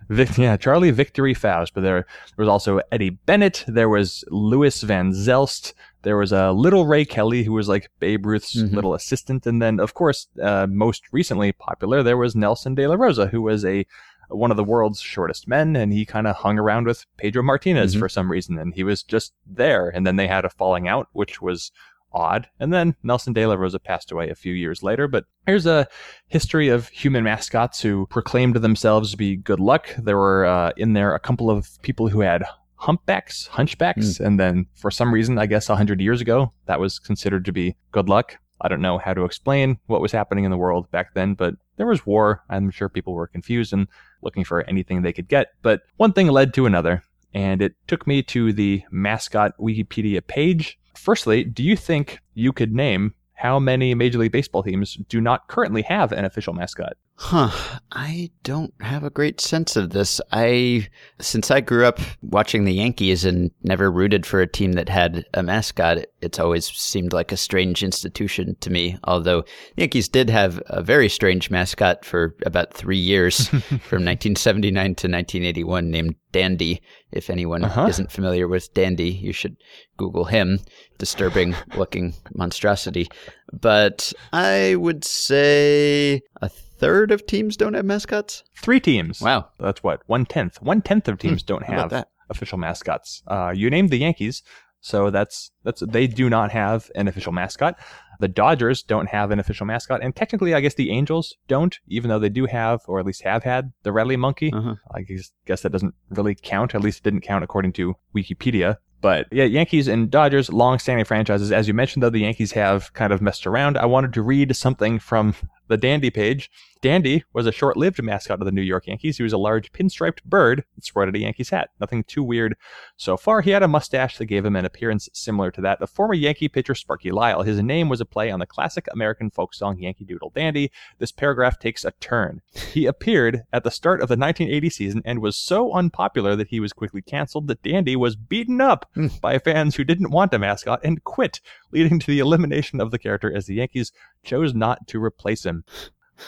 [0.09, 1.73] Vic, yeah, Charlie Victory Faust.
[1.73, 3.63] But there, there was also Eddie Bennett.
[3.67, 5.73] There was Louis Van Zelst.
[6.03, 8.73] There was uh, Little Ray Kelly, who was like Babe Ruth's Mhm.
[8.73, 9.45] little assistant.
[9.45, 13.41] And then, of course, uh, most recently popular, there was Nelson De La Rosa, who
[13.41, 13.85] was a
[14.29, 17.95] one of the world's shortest men, and he kind of hung around with Pedro Martinez
[17.95, 17.99] Mhm.
[17.99, 19.89] for some reason, and he was just there.
[19.89, 21.71] And then they had a falling out, which was
[22.13, 22.47] odd.
[22.59, 25.07] And then Nelson De La Rosa passed away a few years later.
[25.07, 25.87] But here's a
[26.27, 29.89] history of human mascots who proclaimed themselves to be good luck.
[29.97, 32.43] There were uh, in there a couple of people who had
[32.75, 37.45] humpbacks, hunchbacks, and then for some reason, I guess 100 years ago, that was considered
[37.45, 38.37] to be good luck.
[38.59, 41.55] I don't know how to explain what was happening in the world back then, but
[41.77, 42.43] there was war.
[42.49, 43.87] I'm sure people were confused and
[44.21, 45.47] looking for anything they could get.
[45.61, 47.03] But one thing led to another,
[47.33, 50.77] and it took me to the mascot Wikipedia page.
[50.95, 55.47] Firstly, do you think you could name how many Major League Baseball teams do not
[55.47, 56.93] currently have an official mascot?
[57.25, 57.51] Huh.
[57.93, 60.19] I don't have a great sense of this.
[60.33, 60.89] I,
[61.21, 65.25] since I grew up watching the Yankees and never rooted for a team that had
[65.33, 68.97] a mascot, it- it's always seemed like a strange institution to me.
[69.05, 69.43] Although
[69.75, 75.07] the Yankees did have a very strange mascot for about three years, from 1979 to
[75.07, 76.81] 1981, named Dandy.
[77.13, 77.85] If anyone Uh-huh.
[77.87, 79.55] isn't familiar with Dandy, you should
[79.97, 80.59] Google him.
[80.97, 83.07] Disturbing looking monstrosity.
[83.53, 86.49] But I would say a
[86.83, 88.43] third of teams don't have mascots.
[88.55, 89.21] Three teams.
[89.21, 89.49] Wow.
[89.59, 90.01] That's what?
[90.07, 90.61] One tenth.
[90.61, 92.09] One tenth of teams don't have that?
[92.29, 93.23] official mascots.
[93.27, 94.43] Uh, you named the Yankees,
[94.79, 97.77] so that's that's they do not have an official mascot.
[98.19, 102.09] The Dodgers don't have an official mascot, and technically, I guess the Angels don't, even
[102.09, 104.51] though they do have, or at least have had, the Rally Monkey.
[104.53, 104.75] Uh-huh.
[104.93, 106.75] I guess, guess that doesn't really count.
[106.75, 108.77] At least it didn't count according to Wikipedia.
[109.01, 111.51] But yeah, Yankees and Dodgers, long-standing franchises.
[111.51, 113.77] As you mentioned, though, the Yankees have kind of messed around.
[113.77, 115.35] I wanted to read something from
[115.67, 116.49] the Dandy page.
[116.83, 119.15] Dandy was a short-lived mascot of the New York Yankees.
[119.15, 121.69] He was a large pinstriped bird that sported a Yankees hat.
[121.79, 122.57] Nothing too weird
[122.97, 123.39] so far.
[123.39, 126.49] He had a mustache that gave him an appearance similar to that of former Yankee
[126.49, 127.41] pitcher Sparky Lyle.
[127.43, 130.71] His name was a play on the classic American folk song Yankee Doodle Dandy.
[130.99, 132.41] This paragraph takes a turn.
[132.73, 136.59] He appeared at the start of the 1980 season and was so unpopular that he
[136.59, 139.07] was quickly canceled that Dandy was beaten up Hmm.
[139.21, 141.39] by fans who didn't want a mascot and quit,
[141.71, 145.63] leading to the elimination of the character as the Yankees chose not to replace him.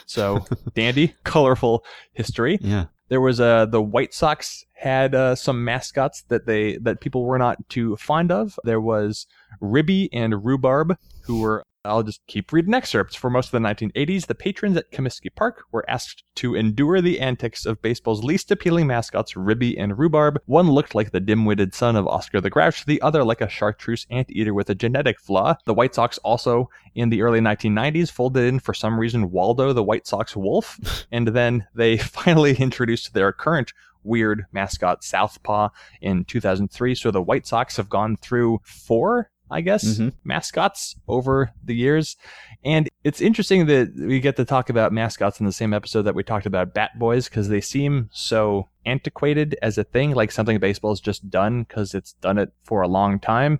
[0.05, 1.83] So, Dandy, colorful
[2.13, 2.57] history.
[2.61, 2.85] Yeah.
[3.09, 7.37] There was uh, the White Sox had uh, some mascots that they that people were
[7.37, 8.59] not too fond of.
[8.63, 9.27] There was
[9.61, 13.15] Ribby and Rhubarb, who were I'll just keep reading excerpts.
[13.15, 17.19] For most of the 1980s, the patrons at Comiskey Park were asked to endure the
[17.19, 20.41] antics of baseball's least appealing mascots, Ribby and Rhubarb.
[20.45, 24.05] One looked like the dim-witted son of Oscar the Grouch, the other like a chartreuse
[24.09, 25.55] anteater with a genetic flaw.
[25.65, 29.83] The White Sox also, in the early 1990s, folded in for some reason Waldo the
[29.83, 30.79] White Sox Wolf,
[31.11, 33.71] and then they finally introduced their current
[34.05, 35.69] weird mascot Southpaw
[36.01, 36.95] in 2003.
[36.95, 40.13] So the White Sox have gone through four, I guess, Mhm.
[40.23, 42.15] mascots over the years.
[42.63, 46.15] And it's interesting that we get to talk about mascots in the same episode that
[46.15, 50.59] we talked about Bat Boys because they seem so antiquated as a thing, like something
[50.59, 53.59] baseball's just done because it's done it for a long time.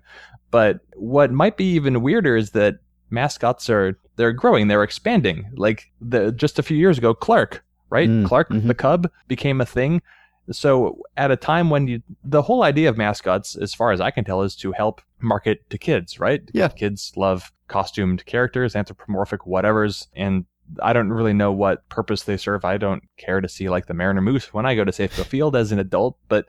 [0.50, 2.78] But what might be even weirder is that
[3.10, 5.50] mascots are they're growing, they're expanding.
[5.54, 8.08] Like the just a few years ago, Clark, right?
[8.08, 8.66] Mm, Clark mhm.
[8.66, 10.02] the Cub became a thing.
[10.50, 14.10] So at a time when you the whole idea of mascots, as far as I
[14.10, 16.42] can tell, is to help market to kids, right?
[16.52, 16.68] Yeah.
[16.68, 20.44] Kids love costumed characters, anthropomorphic whatevers, and
[20.82, 22.64] I don't really know what purpose they serve.
[22.64, 25.56] I don't care to see like the Mariner Moose when I go to Safeco Field
[25.56, 26.46] as an adult, but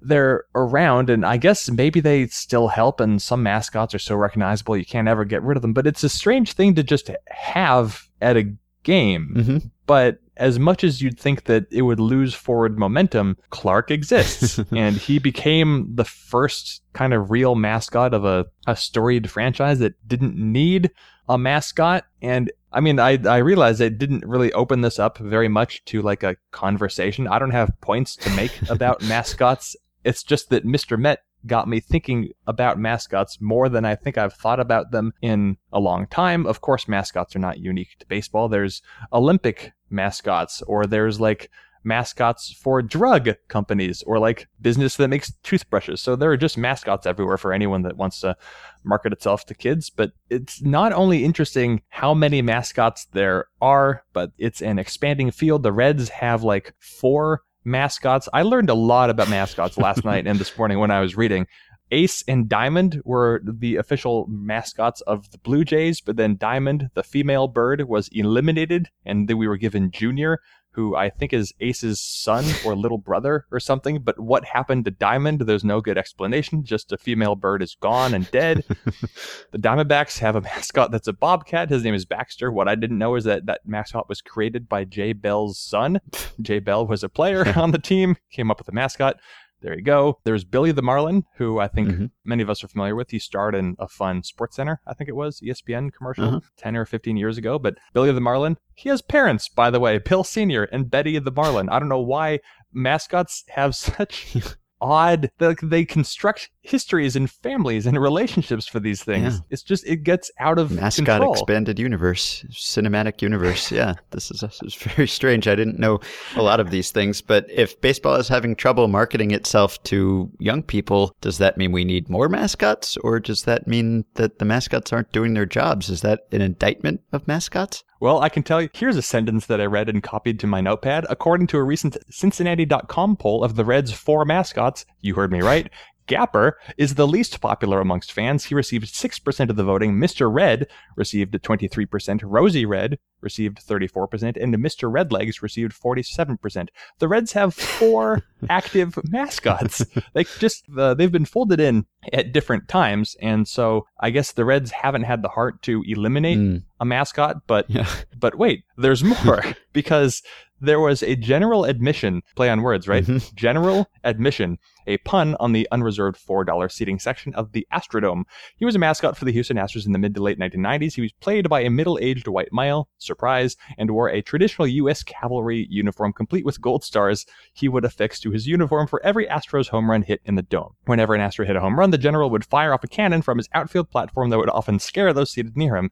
[0.00, 3.00] they're around, and I guess maybe they still help.
[3.00, 5.72] And some mascots are so recognizable you can't ever get rid of them.
[5.72, 8.52] But it's a strange thing to just have at a
[8.82, 9.32] game.
[9.36, 9.58] Mm-hmm.
[9.86, 14.58] But as much as you'd think that it would lose forward momentum, Clark exists.
[14.72, 19.94] and he became the first kind of real mascot of a, a storied franchise that
[20.06, 20.90] didn't need
[21.28, 22.04] a mascot.
[22.20, 26.02] And I mean, I, I realize it didn't really open this up very much to
[26.02, 27.28] like a conversation.
[27.28, 29.76] I don't have points to make about mascots.
[30.04, 30.98] It's just that Mr.
[30.98, 35.56] Met got me thinking about mascots more than I think I've thought about them in
[35.72, 36.46] a long time.
[36.46, 38.48] Of course, mascots are not unique to baseball.
[38.48, 41.50] There's Olympic mascots, or there's like
[41.84, 46.00] mascots for drug companies, or like business that makes toothbrushes.
[46.00, 48.36] So there are just mascots everywhere for anyone that wants to
[48.84, 49.90] market itself to kids.
[49.90, 55.62] But it's not only interesting how many mascots there are, but it's an expanding field.
[55.62, 58.28] The Reds have like four mascots.
[58.32, 61.46] I learned a lot about mascots last night and this morning when I was reading.
[61.92, 67.02] Ace and Diamond were the official mascots of the Blue Jays, but then Diamond, the
[67.02, 70.40] female bird, was eliminated, and then we were given Junior,
[70.72, 74.00] who I think is Ace's son or little brother or something.
[74.02, 75.42] But what happened to Diamond?
[75.42, 76.64] There's no good explanation.
[76.64, 78.64] Just a female bird is gone and dead.
[79.50, 81.68] the Diamondbacks have a mascot that's a bobcat.
[81.68, 82.50] His name is Baxter.
[82.50, 86.00] What I didn't know is that that mascot was created by Jay Bell's son.
[86.40, 89.20] Jay Bell was a player on the team, came up with the mascot.
[89.62, 90.18] There you go.
[90.24, 92.10] There's Billy the Marlin, who I think Mhm.
[92.24, 93.10] many of us are familiar with.
[93.10, 96.40] He starred in a fun Sports Center, I think it was, ESPN commercial Uh-huh.
[96.56, 97.58] 10 or 15 years ago.
[97.58, 100.64] But Billy the Marlin, he has parents, by the way, Bill Sr.
[100.64, 101.68] and Betty the Marlin.
[101.68, 102.40] I don't know why
[102.72, 104.34] mascots have such
[104.82, 109.36] odd, they, they construct histories and families and relationships for these things.
[109.36, 109.40] Yeah.
[109.50, 111.32] It's just, it gets out of Mascot control.
[111.32, 113.70] expanded universe, cinematic universe.
[113.72, 115.48] Yeah, this is, this is very strange.
[115.48, 116.00] I didn't know
[116.36, 120.62] a lot of these things, but if baseball is having trouble marketing itself to young
[120.62, 124.92] people, does that mean we need more mascots, or does that mean that the mascots
[124.92, 125.88] aren't doing their jobs?
[125.88, 127.84] Is that an indictment of mascots?
[128.02, 130.60] Well, I can tell you, here's a sentence that I read and copied to my
[130.60, 131.06] notepad.
[131.08, 135.70] According to a recent Cincinnati.com poll of the Reds' four mascots, you heard me right,
[136.06, 138.44] Gapper is the least popular amongst fans.
[138.44, 139.94] He received 6% of the voting.
[139.94, 140.32] Mr.
[140.32, 142.20] Red received 23%.
[142.24, 144.36] Rosie Red received 34%.
[144.42, 144.90] And Mr.
[144.92, 146.68] Redlegs received 47%.
[146.98, 149.84] The Reds have four active mascots.
[150.12, 153.16] They just, uh, they've been folded in at different times.
[153.20, 157.46] And so I guess the Reds haven't had the heart to eliminate Mm, a mascot,
[157.46, 157.86] but yeah.
[158.18, 159.42] but wait, there's more
[159.72, 160.22] because
[160.62, 163.04] there was a general admission play on words, right?
[163.04, 163.34] Mhm.
[163.34, 168.22] General admission, a pun on the unreserved $4 seating section of the Astrodome.
[168.56, 170.94] He was a mascot for the Houston Astros in the mid to late 1990s.
[170.94, 175.02] He was played by a middle-aged white male, surprise, and wore a traditional U.S.
[175.02, 179.68] cavalry uniform complete with gold stars he would affix to his uniform for every Astros
[179.68, 180.74] home run hit in the dome.
[180.86, 183.38] Whenever an Astro hit a home run, the general would fire off a cannon from
[183.38, 185.90] his outfield platform that would often scare those seated near him.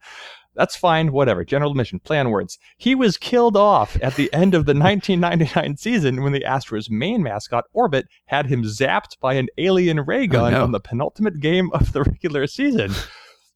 [0.54, 1.44] That's fine, whatever.
[1.44, 2.58] General admission, play on words.
[2.76, 7.22] He was killed off at the end of the 1999 season when the Astros' main
[7.22, 10.62] mascot, Orbit, had him zapped by an alien ray oh, gun no.
[10.62, 12.92] on the penultimate game of the regular season.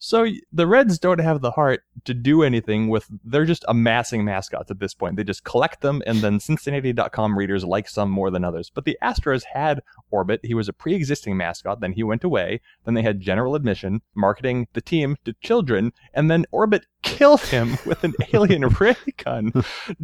[0.05, 3.09] So the Reds don't have the heart to do anything with.
[3.25, 5.17] They're just amassing mascots at this point.
[5.17, 8.69] They just collect them, and then Cincinnati.com readers like some more than others.
[8.69, 9.81] But the Astros had
[10.11, 10.41] Orbit.
[10.43, 11.81] He was a pre-existing mascot.
[11.81, 12.61] Then he went away.
[12.85, 17.79] Then they had general admission, marketing the team to children, and then Orbit killed him
[17.87, 19.53] with an alien ray gun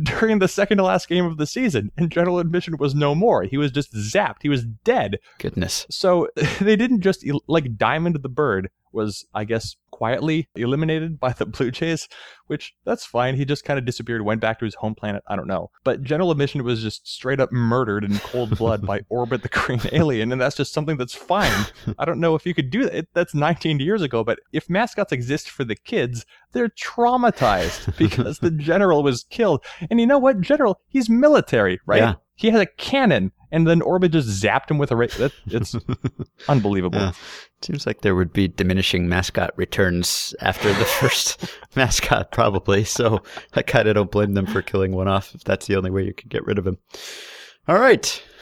[0.01, 1.91] during the second to last game of the season.
[1.97, 3.43] And general admission was no more.
[3.43, 4.43] He was just zapped.
[4.43, 5.19] He was dead.
[5.39, 5.87] Goodness.
[5.91, 6.29] So
[6.61, 11.71] they didn't just like Diamond the Bird was, I guess, quietly eliminated by the Blue
[11.71, 12.09] Jays,
[12.51, 13.37] which that's fine.
[13.37, 15.23] He just kind of disappeared, went back to his home planet.
[15.29, 15.71] I don't know.
[15.85, 19.81] But General Admission was just straight up murdered in cold blood by Orbit the Green
[19.93, 21.67] Alien, and that's just something that's fine.
[21.97, 23.07] I don't know if you could do that.
[23.15, 28.51] That's 19 years ago, but if mascots exist for the kids, they're traumatized because the
[28.57, 29.65] general was killed.
[29.89, 30.41] And you know what?
[30.41, 31.99] General, he's military, right?
[31.99, 32.15] Yeah.
[32.41, 35.77] He has a cannon, and then Orbit just zapped him with a ra- that, It's
[36.49, 36.99] unbelievable.
[36.99, 37.13] Yeah.
[37.63, 41.45] Seems like there would be diminishing mascot returns after the first
[41.77, 42.85] mascot, probably.
[42.85, 43.23] So
[43.55, 46.05] I kind of don't blame them for killing one off if that's the only way
[46.05, 46.79] you could get rid of him.
[47.69, 48.23] All right.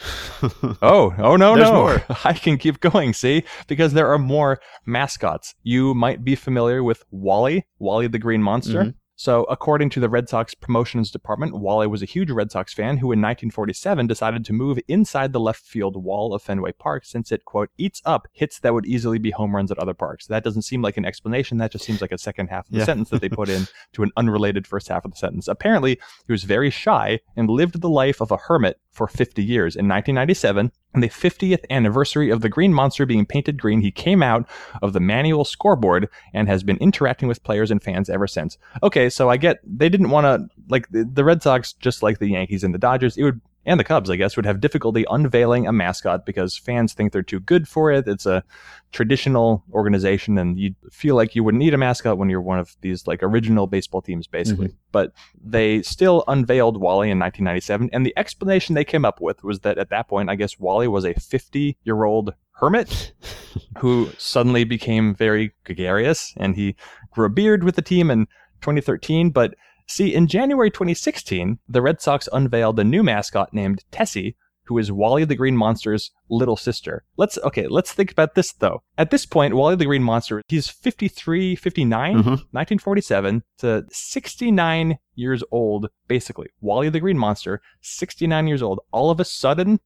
[0.81, 1.73] Oh, oh no, There's no.
[1.73, 2.01] more.
[2.23, 3.43] I can keep going, see?
[3.67, 5.53] Because there are more mascots.
[5.63, 8.83] You might be familiar with Wally, Wally the Green Monster.
[8.85, 8.93] Mhm.
[9.19, 12.95] So, according to the Red Sox promotions department, Wally was a huge Red Sox fan
[12.95, 17.29] who in 1947 decided to move inside the left field wall of Fenway Park since
[17.33, 20.27] it, quote, eats up hits that would easily be home runs at other parks.
[20.27, 21.57] That doesn't seem like an explanation.
[21.57, 22.85] That just seems like a second half of the Yeah.
[22.85, 25.49] sentence that they put in to an unrelated first half of the sentence.
[25.49, 29.75] Apparently, he was very shy and lived the life of a hermit for 50 years.
[29.75, 34.23] In 1997, On the 50th anniversary of the Green Monster being painted green, he came
[34.23, 34.49] out
[34.81, 38.57] of the manual scoreboard and has been interacting with players and fans ever since.
[38.81, 42.29] Okay, so I get they didn't want to like the, Red Sox, just like the
[42.29, 43.17] Yankees and the Dodgers.
[43.17, 43.39] It would
[43.69, 47.21] and the Cubs, I guess, would have difficulty unveiling a mascot because fans think they're
[47.21, 48.07] too good for it.
[48.07, 48.43] It's a
[48.91, 52.75] traditional organization, and you feel like you wouldn't need a mascot when you're one of
[52.81, 54.69] these like original baseball teams, basically.
[54.69, 54.77] Mm-hmm.
[54.91, 59.59] But they still unveiled Wally in 1997, and the explanation they came up with was
[59.59, 63.13] that at that point, I guess Wally was a 50 year old hermit
[63.77, 66.75] who suddenly became very gregarious, and he
[67.11, 68.25] grew a beard with the team in
[68.61, 69.53] 2013, but
[69.89, 74.35] See, in January 2016, the Red Sox unveiled a new mascot named Tessie,
[74.65, 77.03] who is Wally the Green Monster's little sister.
[77.17, 78.83] Let's okay, let's think about this though.
[78.99, 82.29] At this point, Wally the Green Monster, he's 53, 59, mm-hmm.
[82.29, 86.49] 1947 to 69 years old basically.
[86.61, 88.81] Wally the Green Monster, 69 years old.
[88.91, 89.79] All of a sudden,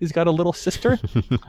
[0.00, 0.98] He's got a little sister.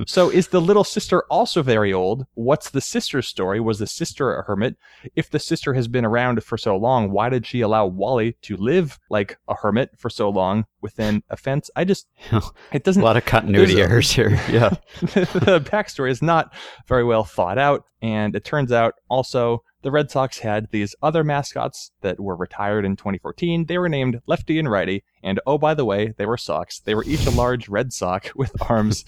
[0.07, 2.25] so is the little sister also very old?
[2.33, 3.59] What's the sister's story?
[3.59, 4.77] Was the sister a hermit?
[5.15, 8.57] If the sister has been around for so long, why did she allow Wally to
[8.57, 11.69] live like a hermit for so long within a fence?
[11.75, 12.07] I just
[12.71, 14.39] it doesn't a lot of continuity errors here.
[14.53, 14.69] Yeah.
[15.01, 16.53] the backstory is not
[16.87, 17.85] very well thought out.
[18.01, 22.85] And it turns out also the Red Sox had these other mascots that were retired
[22.85, 23.65] in 2014.
[23.65, 25.03] They were named Lefty and Righty.
[25.21, 26.79] And oh, by the way, they were socks.
[26.79, 29.05] They were each a large red sock with arms.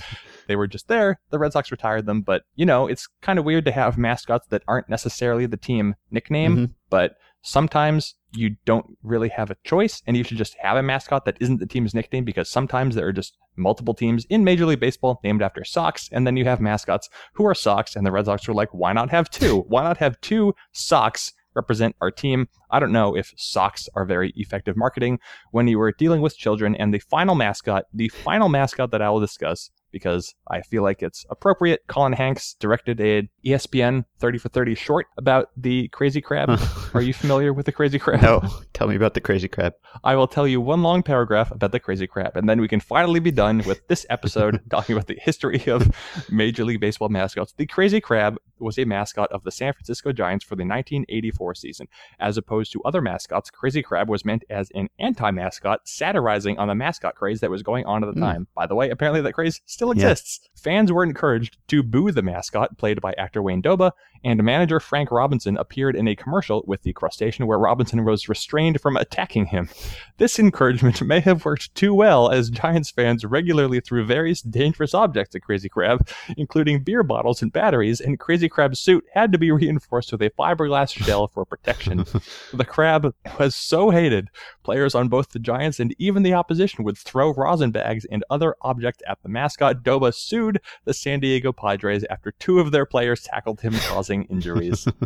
[0.48, 1.20] they were just there.
[1.32, 2.22] The Red Sox retired them.
[2.22, 5.96] But, you know, it's kind of weird to have mascots that aren't necessarily the team
[6.12, 6.74] nickname, mm-hmm.
[6.90, 7.16] but
[7.46, 11.38] sometimes you don't really have a choice and you should just have a mascot that
[11.40, 15.20] isn't the team's nickname because sometimes there are just multiple teams in Major League Baseball
[15.24, 18.48] named after Sox and then you have mascots who are Sox and the Red Sox
[18.48, 19.60] were like, why not have two?
[19.68, 22.48] Why not have two Sox represent our team?
[22.70, 25.20] I don't know if socks are very effective marketing
[25.52, 26.76] when you are dealing with children.
[26.76, 31.02] And the final mascot, the final mascot that I will discuss because I feel like
[31.02, 31.84] it's appropriate.
[31.88, 36.60] Colin Hanks directed a ESPN 30 for 30 short about the crazy crab.
[36.94, 38.22] Are you familiar with the crazy crab?
[38.22, 38.44] No.
[38.74, 39.74] Tell me about the crazy crab.
[40.04, 42.82] I will tell you one long paragraph about the crazy crab, and then we can
[42.82, 45.90] finally be done with this episode talking about the history of
[46.30, 47.54] Major League Baseball mascots.
[47.54, 51.88] The crazy crab was a mascot of the San Francisco Giants for the 1984 season.
[52.20, 56.68] As opposed to other mascots, Crazy Crab was meant as an anti mascot, satirizing on
[56.68, 58.24] the mascot craze that was going on at the mm.
[58.24, 58.48] time.
[58.56, 60.40] By the way, apparently that craze still exists.
[60.44, 60.50] Yeah.
[60.62, 63.92] Fans were encouraged to boo the mascot, played by actor Wayne Doba,
[64.26, 68.82] and manager Frank Robinson appeared in a commercial with the crustacean where Robinson was restrained
[68.82, 69.70] from attacking him.
[70.18, 75.36] This encouragement may have worked too well, as Giants fans regularly threw various dangerous objects
[75.36, 79.52] at Crazy Crab, including beer bottles and batteries, and Crazy Crab's suit had to be
[79.52, 82.06] reinforced with a fiberglass shell for protection.
[82.54, 84.30] the crab was so hated,
[84.64, 88.56] players on both the Giants and even the opposition would throw rosin bags and other
[88.62, 89.84] objects at the mascot.
[89.84, 94.88] Doba sued the San Diego Padres after two of their players tackled him, causing injuries.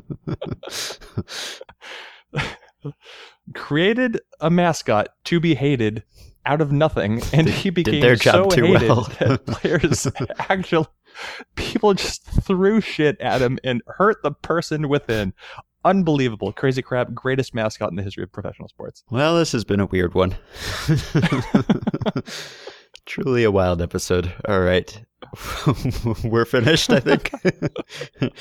[3.54, 6.04] Created a mascot to be hated
[6.46, 9.04] out of nothing, and did, he became their job so too hated well.
[9.20, 10.08] that players
[10.50, 10.88] actually
[11.56, 15.34] people just threw shit at him and hurt the person within.
[15.86, 16.52] Unbelievable.
[16.52, 19.04] Crazy crab, greatest mascot in the history of professional sports.
[19.10, 20.36] Well, this has been a weird one.
[23.06, 24.34] Truly a wild episode.
[24.48, 25.04] All right.
[26.24, 27.32] We're finished, I think.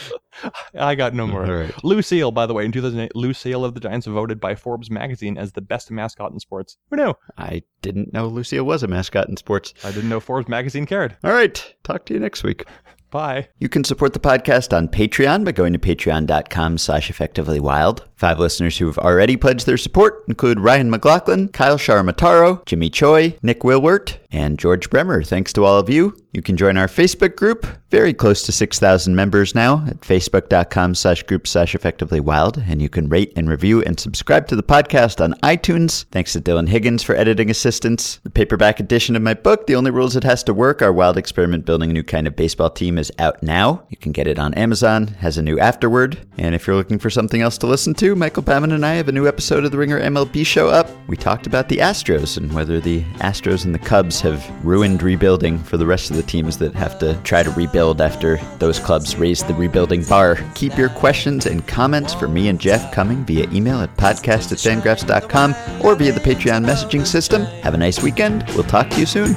[0.75, 1.43] I got no more.
[1.43, 1.85] Right.
[1.85, 4.91] Lou Seal, by the way, in 2008, Lou Seal of the Giants voted by Forbes
[4.91, 6.77] magazine as the best mascot in sports.
[6.91, 7.15] Who knew?
[7.37, 9.75] I didn't know Lou Seal was a mascot in sports.
[9.85, 11.17] I didn't know Forbes magazine cared.
[11.25, 11.75] All right.
[11.83, 12.65] Talk to you next week.
[13.11, 13.49] Bye.
[13.59, 18.01] You can support the podcast on Patreon by going to patreon.com slash effectivelywild.
[18.17, 23.37] Five listeners who have already pledged their support include Ryan McLaughlin, Kyle Sharmataro, Jimmy Choi,
[23.43, 25.23] Nick Wilwert, and George Bremer.
[25.23, 26.17] Thanks to all of you.
[26.33, 31.23] You can join our Facebook group, very close to 6,000 members now, at facebook.com slash
[31.23, 32.63] group slash effectively wild.
[32.69, 36.05] And you can rate and review and subscribe to the podcast on iTunes.
[36.11, 38.21] Thanks to Dylan Higgins for editing assistance.
[38.25, 40.93] The paperback edition of my book, The Only Rule Is It Has to Work, Our
[40.93, 43.83] Wild Experiment Building a New Kind of Baseball Team, is out now.
[43.89, 46.19] You can get it on Amazon, has a new afterword.
[46.37, 49.09] And if you're looking for something else to listen to, Michael Bauman and I have
[49.09, 50.91] a new episode of the Ringer MLB show up.
[51.09, 55.59] We talked about the Astros and whether the Astros and the Cubs have ruined rebuilding
[55.59, 59.15] for the rest of the teams that have to try to rebuild after those clubs
[59.17, 60.37] raised the rebuilding bar.
[60.55, 64.59] Keep your questions and comments for me and Jeff coming via email at podcast at
[64.59, 65.55] fangraphs.com
[65.85, 67.45] or via the Patreon messaging system.
[67.63, 68.45] Have a nice weekend.
[68.55, 69.37] We'll talk to you soon.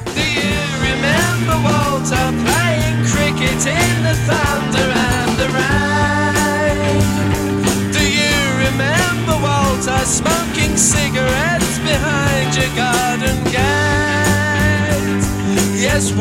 [10.03, 13.61] smoking cigarettes behind your garden gate.
[15.79, 16.11] Yes,